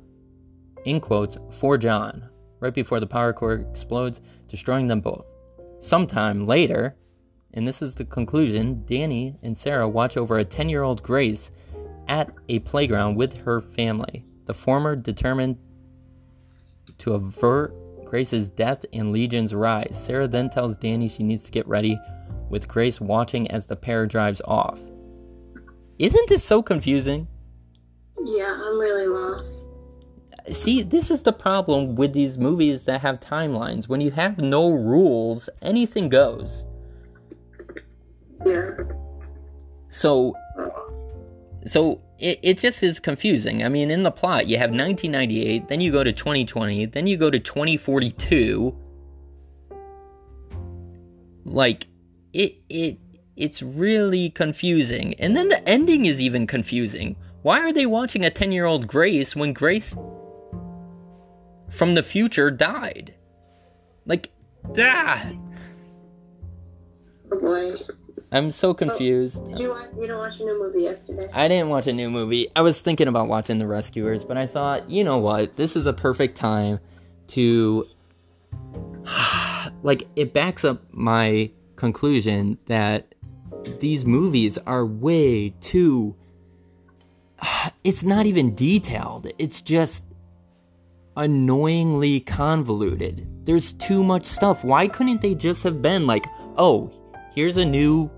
in 0.86 1.00
quotes, 1.00 1.38
for 1.52 1.78
John, 1.78 2.30
right 2.60 2.74
before 2.74 3.00
the 3.00 3.08
power 3.08 3.34
core 3.34 3.66
explodes, 3.72 4.22
destroying 4.48 4.88
them 4.88 5.02
both. 5.02 5.32
Sometime 5.80 6.48
later, 6.48 6.96
and 7.54 7.68
this 7.68 7.82
is 7.82 7.96
the 7.96 8.06
conclusion, 8.06 8.84
Dani 8.88 9.38
and 9.44 9.56
Sarah 9.56 9.88
watch 9.88 10.18
over 10.18 10.40
a 10.40 10.46
10 10.46 10.70
year 10.70 10.84
old 10.84 11.04
Grace 11.04 11.52
at 12.08 12.30
a 12.50 12.60
playground 12.60 13.16
with 13.16 13.38
her 13.38 13.62
family. 13.62 14.26
The 14.46 14.54
former 14.54 14.96
determined 14.96 15.58
to 17.00 17.14
avert 17.14 17.74
Grace's 18.06 18.50
death 18.50 18.86
and 18.92 19.12
Legion's 19.12 19.54
rise. 19.54 20.00
Sarah 20.04 20.28
then 20.28 20.50
tells 20.50 20.78
Dani 20.78 21.10
she 21.10 21.24
needs 21.24 21.44
to 21.44 21.52
get 21.52 21.68
ready, 21.68 22.00
with 22.50 22.68
Grace 22.68 23.00
watching 23.00 23.50
as 23.52 23.66
the 23.68 23.76
pair 23.76 24.06
drives 24.06 24.42
off. 24.46 24.80
Isn't 26.00 26.30
this 26.30 26.44
so 26.44 26.62
confusing? 26.62 27.28
Yeah, 28.26 28.54
I'm 28.54 28.80
really 28.80 29.08
lost. 29.08 29.68
See, 30.52 30.82
this 30.82 31.10
is 31.10 31.22
the 31.22 31.34
problem 31.34 31.96
with 31.96 32.14
these 32.14 32.38
movies 32.38 32.84
that 32.86 33.02
have 33.02 33.20
timelines. 33.20 33.88
When 33.88 34.02
you 34.02 34.12
have 34.12 34.38
no 34.38 34.72
rules, 34.72 35.50
anything 35.62 36.10
goes. 36.10 36.66
So, 39.90 40.36
so 41.66 42.02
it, 42.20 42.40
it 42.42 42.60
just 42.60 42.84
is 42.84 43.00
confusing. 43.00 43.64
I 43.64 43.70
mean, 43.70 43.92
in 43.92 44.04
the 44.04 44.12
plot, 44.12 44.48
you 44.48 44.58
have 44.58 44.70
1998, 44.70 45.68
then 45.68 45.82
you 45.82 45.92
go 45.92 46.04
to 46.04 46.12
2020, 46.12 46.86
then 46.88 47.08
you 47.08 47.18
go 47.18 47.30
to 47.30 47.40
2042. 47.40 48.76
Like, 51.46 51.88
it 52.34 52.56
it 52.70 52.98
it's 53.36 53.62
really 53.62 54.30
confusing. 54.30 55.14
And 55.20 55.36
then 55.36 55.50
the 55.50 55.68
ending 55.68 56.06
is 56.06 56.20
even 56.22 56.48
confusing. 56.48 57.16
Why 57.42 57.60
are 57.60 57.74
they 57.74 57.86
watching 57.86 58.26
a 58.26 58.32
10-year-old 58.32 58.88
Grace 58.88 59.36
when 59.36 59.54
Grace 59.54 59.96
from 61.70 61.96
the 61.96 62.04
future 62.04 62.50
died? 62.50 63.14
Like, 64.06 64.32
ah, 64.78 65.28
Oh 67.34 67.40
boy. 67.40 67.76
I'm 68.34 68.52
so 68.52 68.74
confused. 68.74 69.46
Did 69.46 69.60
you 69.60 69.70
watch? 69.70 69.90
You 69.96 70.08
don't 70.08 70.18
watch 70.18 70.40
a 70.40 70.44
new 70.44 70.60
movie 70.60 70.82
yesterday? 70.82 71.30
I 71.32 71.48
didn't 71.48 71.70
watch 71.70 71.86
a 71.86 71.94
new 71.94 72.10
movie. 72.10 72.50
I 72.56 72.62
was 72.62 72.82
thinking 72.82 73.08
about 73.08 73.28
watching 73.28 73.60
The 73.60 73.68
Rescuers, 73.68 74.26
but 74.26 74.38
I 74.38 74.48
thought, 74.48 74.90
you 74.90 75.04
know 75.04 75.20
what? 75.20 75.56
This 75.56 75.76
is 75.76 75.86
a 75.86 75.94
perfect 75.94 76.36
time 76.36 76.80
to. 77.28 77.88
like, 79.84 80.08
it 80.16 80.34
backs 80.34 80.66
up 80.66 80.82
my 80.92 81.52
conclusion 81.76 82.58
that 82.66 83.14
these 83.80 84.04
movies 84.04 84.58
are 84.66 84.86
way 84.86 85.50
too. 85.62 86.16
It's 87.84 88.04
not 88.04 88.26
even 88.26 88.56
detailed, 88.56 89.30
it's 89.38 89.60
just 89.60 90.06
annoyingly 91.18 92.22
convoluted. 92.22 93.28
There's 93.46 93.74
too 93.74 94.04
much 94.04 94.26
stuff. 94.26 94.64
Why 94.64 94.88
couldn't 94.88 95.22
they 95.22 95.36
just 95.36 95.64
have 95.64 95.82
been 95.82 96.08
like, 96.08 96.26
oh, 96.58 96.92
here's 97.36 97.58
a 97.58 97.66
new 97.66 98.10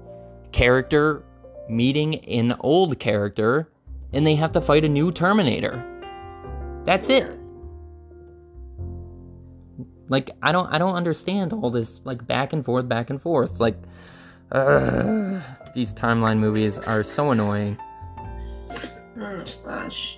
character 0.56 1.22
meeting 1.68 2.16
an 2.30 2.56
old 2.62 2.98
character 2.98 3.70
and 4.14 4.26
they 4.26 4.36
have 4.36 4.54
to 4.54 4.62
fight 4.62 4.86
a 4.86 4.88
new 4.88 5.12
Terminator. 5.12 5.84
That's 6.86 7.10
it. 7.10 7.38
Like 10.08 10.32
I 10.42 10.54
don't 10.54 10.68
I 10.72 10.78
don't 10.78 10.96
understand 10.96 11.52
all 11.52 11.70
this 11.70 12.00
like 12.06 12.26
back 12.26 12.54
and 12.54 12.64
forth 12.64 12.88
back 12.88 13.10
and 13.10 13.22
forth. 13.22 13.60
Like 13.60 13.76
uh, 14.54 15.42
these 15.74 15.94
timeline 15.94 16.38
movies 16.38 16.78
are 16.78 17.04
so 17.04 17.32
annoying. 17.32 17.78
Oh 19.20 19.44
gosh. 19.66 20.18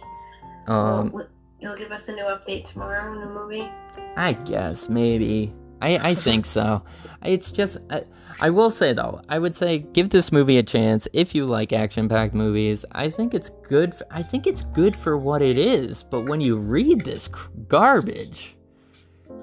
Um 0.68 1.20
you'll 1.60 1.78
give 1.78 1.92
us 1.92 2.10
a 2.10 2.14
new 2.14 2.26
update 2.26 2.66
tomorrow 2.66 3.12
on 3.12 3.22
the 3.22 3.26
movie. 3.26 3.68
I 4.16 4.34
guess 4.34 4.88
maybe. 4.88 5.52
I 5.82 5.98
I 6.10 6.16
think 6.16 6.46
so. 6.46 6.84
It's 7.24 7.52
just 7.52 7.78
I, 7.90 8.04
I 8.40 8.50
will 8.50 8.70
say 8.72 8.94
though, 8.94 9.22
I 9.30 9.40
would 9.40 9.56
say 9.56 9.80
give 9.80 10.10
this 10.10 10.32
movie 10.32 10.58
a 10.58 10.64
chance 10.64 11.08
if 11.14 11.34
you 11.34 11.46
like 11.46 11.74
action-packed 11.74 12.34
movies. 12.34 12.86
I 12.92 13.10
think 13.10 13.34
it's 13.34 13.50
good. 13.68 13.96
For, 13.96 14.06
I 14.12 14.22
think 14.24 14.48
it's 14.48 14.64
good 14.74 14.96
for 14.96 15.18
what 15.18 15.42
it 15.42 15.58
is. 15.58 16.04
But 16.04 16.26
when 16.26 16.42
you 16.42 16.58
read 16.58 17.02
this 17.02 17.28
garbage, 17.68 18.56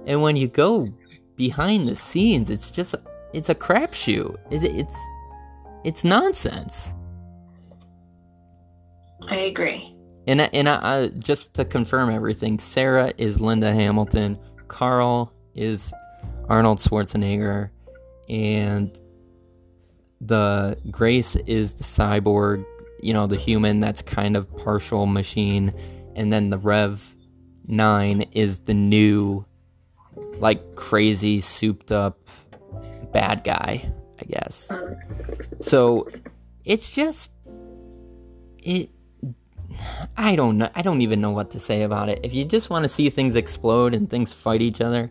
and 0.07 0.23
when 0.23 0.37
you 0.37 0.49
go 0.49 0.89
behind 1.37 1.89
the 1.89 1.97
scenes, 1.97 2.51
it's 2.51 2.71
just 2.71 2.95
it's 3.33 3.49
a 3.49 3.55
crapshoot. 3.55 4.37
It's 4.51 4.65
it's 4.65 4.97
it's 5.85 6.05
nonsense. 6.05 6.89
I 9.29 9.37
agree. 9.37 9.95
And 10.27 10.41
I- 10.43 10.51
and 10.53 11.23
just 11.23 11.55
to 11.55 11.65
confirm 11.65 12.11
everything, 12.11 12.59
Sarah 12.59 13.13
is 13.19 13.41
Linda 13.41 13.73
Hamilton, 13.73 14.39
Carl 14.69 15.33
is 15.55 15.93
Arnold 16.49 16.79
Schwarzenegger, 16.79 17.71
and 18.29 18.99
the 20.21 20.79
Grace 20.91 21.37
is 21.37 21.75
the 21.75 21.85
cyborg, 21.85 22.65
you 23.01 23.13
know, 23.13 23.27
the 23.27 23.37
human 23.37 23.81
that's 23.81 24.03
kind 24.03 24.37
of 24.37 24.55
partial 24.57 25.07
machine, 25.07 25.73
and 26.15 26.33
then 26.33 26.51
the 26.51 26.59
Rev 26.59 27.03
Nine 27.67 28.23
is 28.33 28.61
the 28.61 28.75
new, 28.75 29.45
like 30.39 30.77
crazy 30.77 31.41
souped 31.41 31.91
up 31.91 32.19
bad 33.13 33.43
guy, 33.45 33.91
I 34.21 34.25
guess. 34.25 34.69
So 35.61 36.09
it's 36.65 36.91
just 36.91 37.33
it 38.59 38.91
I 40.17 40.37
don't 40.37 40.59
know 40.59 40.71
I 40.75 40.83
don't 40.83 41.01
even 41.01 41.21
know 41.21 41.31
what 41.31 41.51
to 41.53 41.61
say 41.61 41.83
about 41.83 42.09
it. 42.09 42.21
If 42.23 42.35
you 42.35 42.45
just 42.45 42.71
want 42.71 42.83
to 42.83 42.89
see 42.89 43.09
things 43.09 43.37
explode 43.37 43.95
and 43.95 44.11
things 44.11 44.33
fight 44.33 44.61
each 44.61 44.81
other 44.81 45.11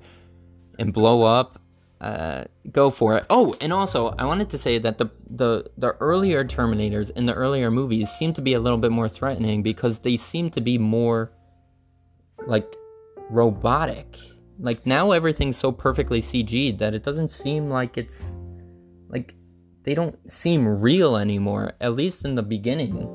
and 0.80 0.94
blow 0.94 1.24
up, 1.24 1.60
uh, 2.02 2.44
go 2.72 2.90
for 2.90 3.18
it. 3.18 3.26
Oh, 3.30 3.54
and 3.62 3.72
also 3.72 4.14
I 4.20 4.26
wanted 4.26 4.50
to 4.50 4.58
say 4.58 4.78
that 4.78 4.98
the 4.98 5.10
the 5.30 5.72
the 5.78 5.94
earlier 6.00 6.44
Terminators 6.44 7.12
in 7.12 7.26
the 7.26 7.34
earlier 7.34 7.72
movies 7.72 8.10
seem 8.10 8.34
to 8.34 8.42
be 8.42 8.54
a 8.54 8.60
little 8.60 8.78
bit 8.78 8.92
more 8.92 9.08
threatening 9.08 9.64
because 9.64 10.00
they 10.00 10.18
seem 10.18 10.50
to 10.52 10.62
be 10.62 10.78
more 10.78 11.32
like 12.46 12.76
robotic. 13.30 14.18
Like 14.60 14.86
now 14.86 15.12
everything's 15.12 15.58
so 15.58 15.72
perfectly 15.72 16.22
CG'd 16.22 16.80
that 16.80 16.94
it 16.94 17.04
doesn't 17.04 17.30
seem 17.30 17.70
like 17.70 17.98
it's 17.98 18.36
like 19.08 19.34
they 19.84 19.96
don't 19.96 20.20
seem 20.30 20.68
real 20.68 21.16
anymore. 21.16 21.74
At 21.80 21.96
least 21.96 22.26
in 22.26 22.36
the 22.36 22.44
beginning, 22.44 23.08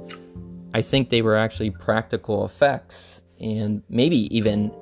I 0.72 0.80
think 0.80 1.10
they 1.10 1.20
were 1.20 1.36
actually 1.36 1.70
practical 1.70 2.46
effects, 2.46 3.22
and 3.38 3.82
maybe 3.90 4.34
even 4.34 4.72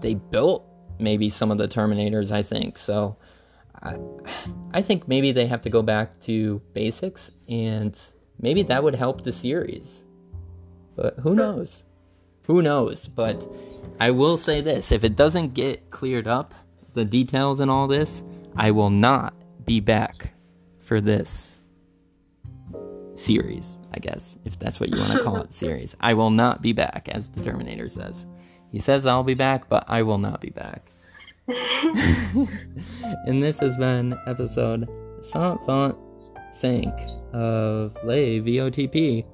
they 0.00 0.14
built 0.14 0.66
maybe 0.98 1.28
some 1.28 1.50
of 1.50 1.58
the 1.58 1.68
Terminators. 1.68 2.30
I 2.30 2.42
think 2.42 2.78
so. 2.78 3.16
I, 3.82 3.96
I 4.72 4.82
think 4.82 5.06
maybe 5.06 5.32
they 5.32 5.46
have 5.46 5.62
to 5.62 5.70
go 5.70 5.82
back 5.82 6.20
to 6.22 6.60
basics, 6.72 7.30
and 7.48 7.96
maybe 8.40 8.62
that 8.64 8.82
would 8.82 8.94
help 8.94 9.22
the 9.22 9.32
series. 9.32 10.02
But 10.94 11.18
who 11.18 11.34
knows? 11.34 11.82
Who 12.46 12.62
knows? 12.62 13.06
But 13.06 13.46
I 14.00 14.10
will 14.10 14.36
say 14.36 14.60
this 14.60 14.92
if 14.92 15.04
it 15.04 15.16
doesn't 15.16 15.54
get 15.54 15.90
cleared 15.90 16.26
up, 16.26 16.54
the 16.94 17.04
details 17.04 17.60
and 17.60 17.70
all 17.70 17.86
this, 17.86 18.22
I 18.56 18.70
will 18.70 18.90
not 18.90 19.34
be 19.64 19.80
back 19.80 20.30
for 20.78 21.00
this 21.00 21.56
series, 23.14 23.76
I 23.92 23.98
guess, 23.98 24.36
if 24.44 24.58
that's 24.58 24.78
what 24.78 24.90
you 24.90 24.98
want 24.98 25.12
to 25.12 25.22
call 25.22 25.36
it, 25.38 25.52
series. 25.52 25.96
I 26.00 26.14
will 26.14 26.30
not 26.30 26.62
be 26.62 26.72
back, 26.72 27.08
as 27.10 27.30
the 27.30 27.42
Terminator 27.42 27.88
says. 27.88 28.26
He 28.76 28.80
says 28.80 29.06
I'll 29.06 29.22
be 29.22 29.32
back, 29.32 29.70
but 29.70 29.86
I 29.88 30.02
will 30.02 30.18
not 30.18 30.42
be 30.42 30.50
back. 30.50 30.82
and 31.48 33.42
this 33.42 33.58
has 33.60 33.74
been 33.78 34.14
episode 34.26 34.86
Sans 35.22 35.58
Font 35.64 35.96
Sync 36.52 36.92
of 37.32 37.96
Lay 38.04 38.38
VOTP. 38.38 39.24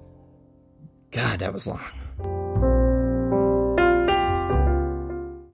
God, 1.10 1.40
that 1.40 1.52
was 1.52 1.66
long. 1.66 1.80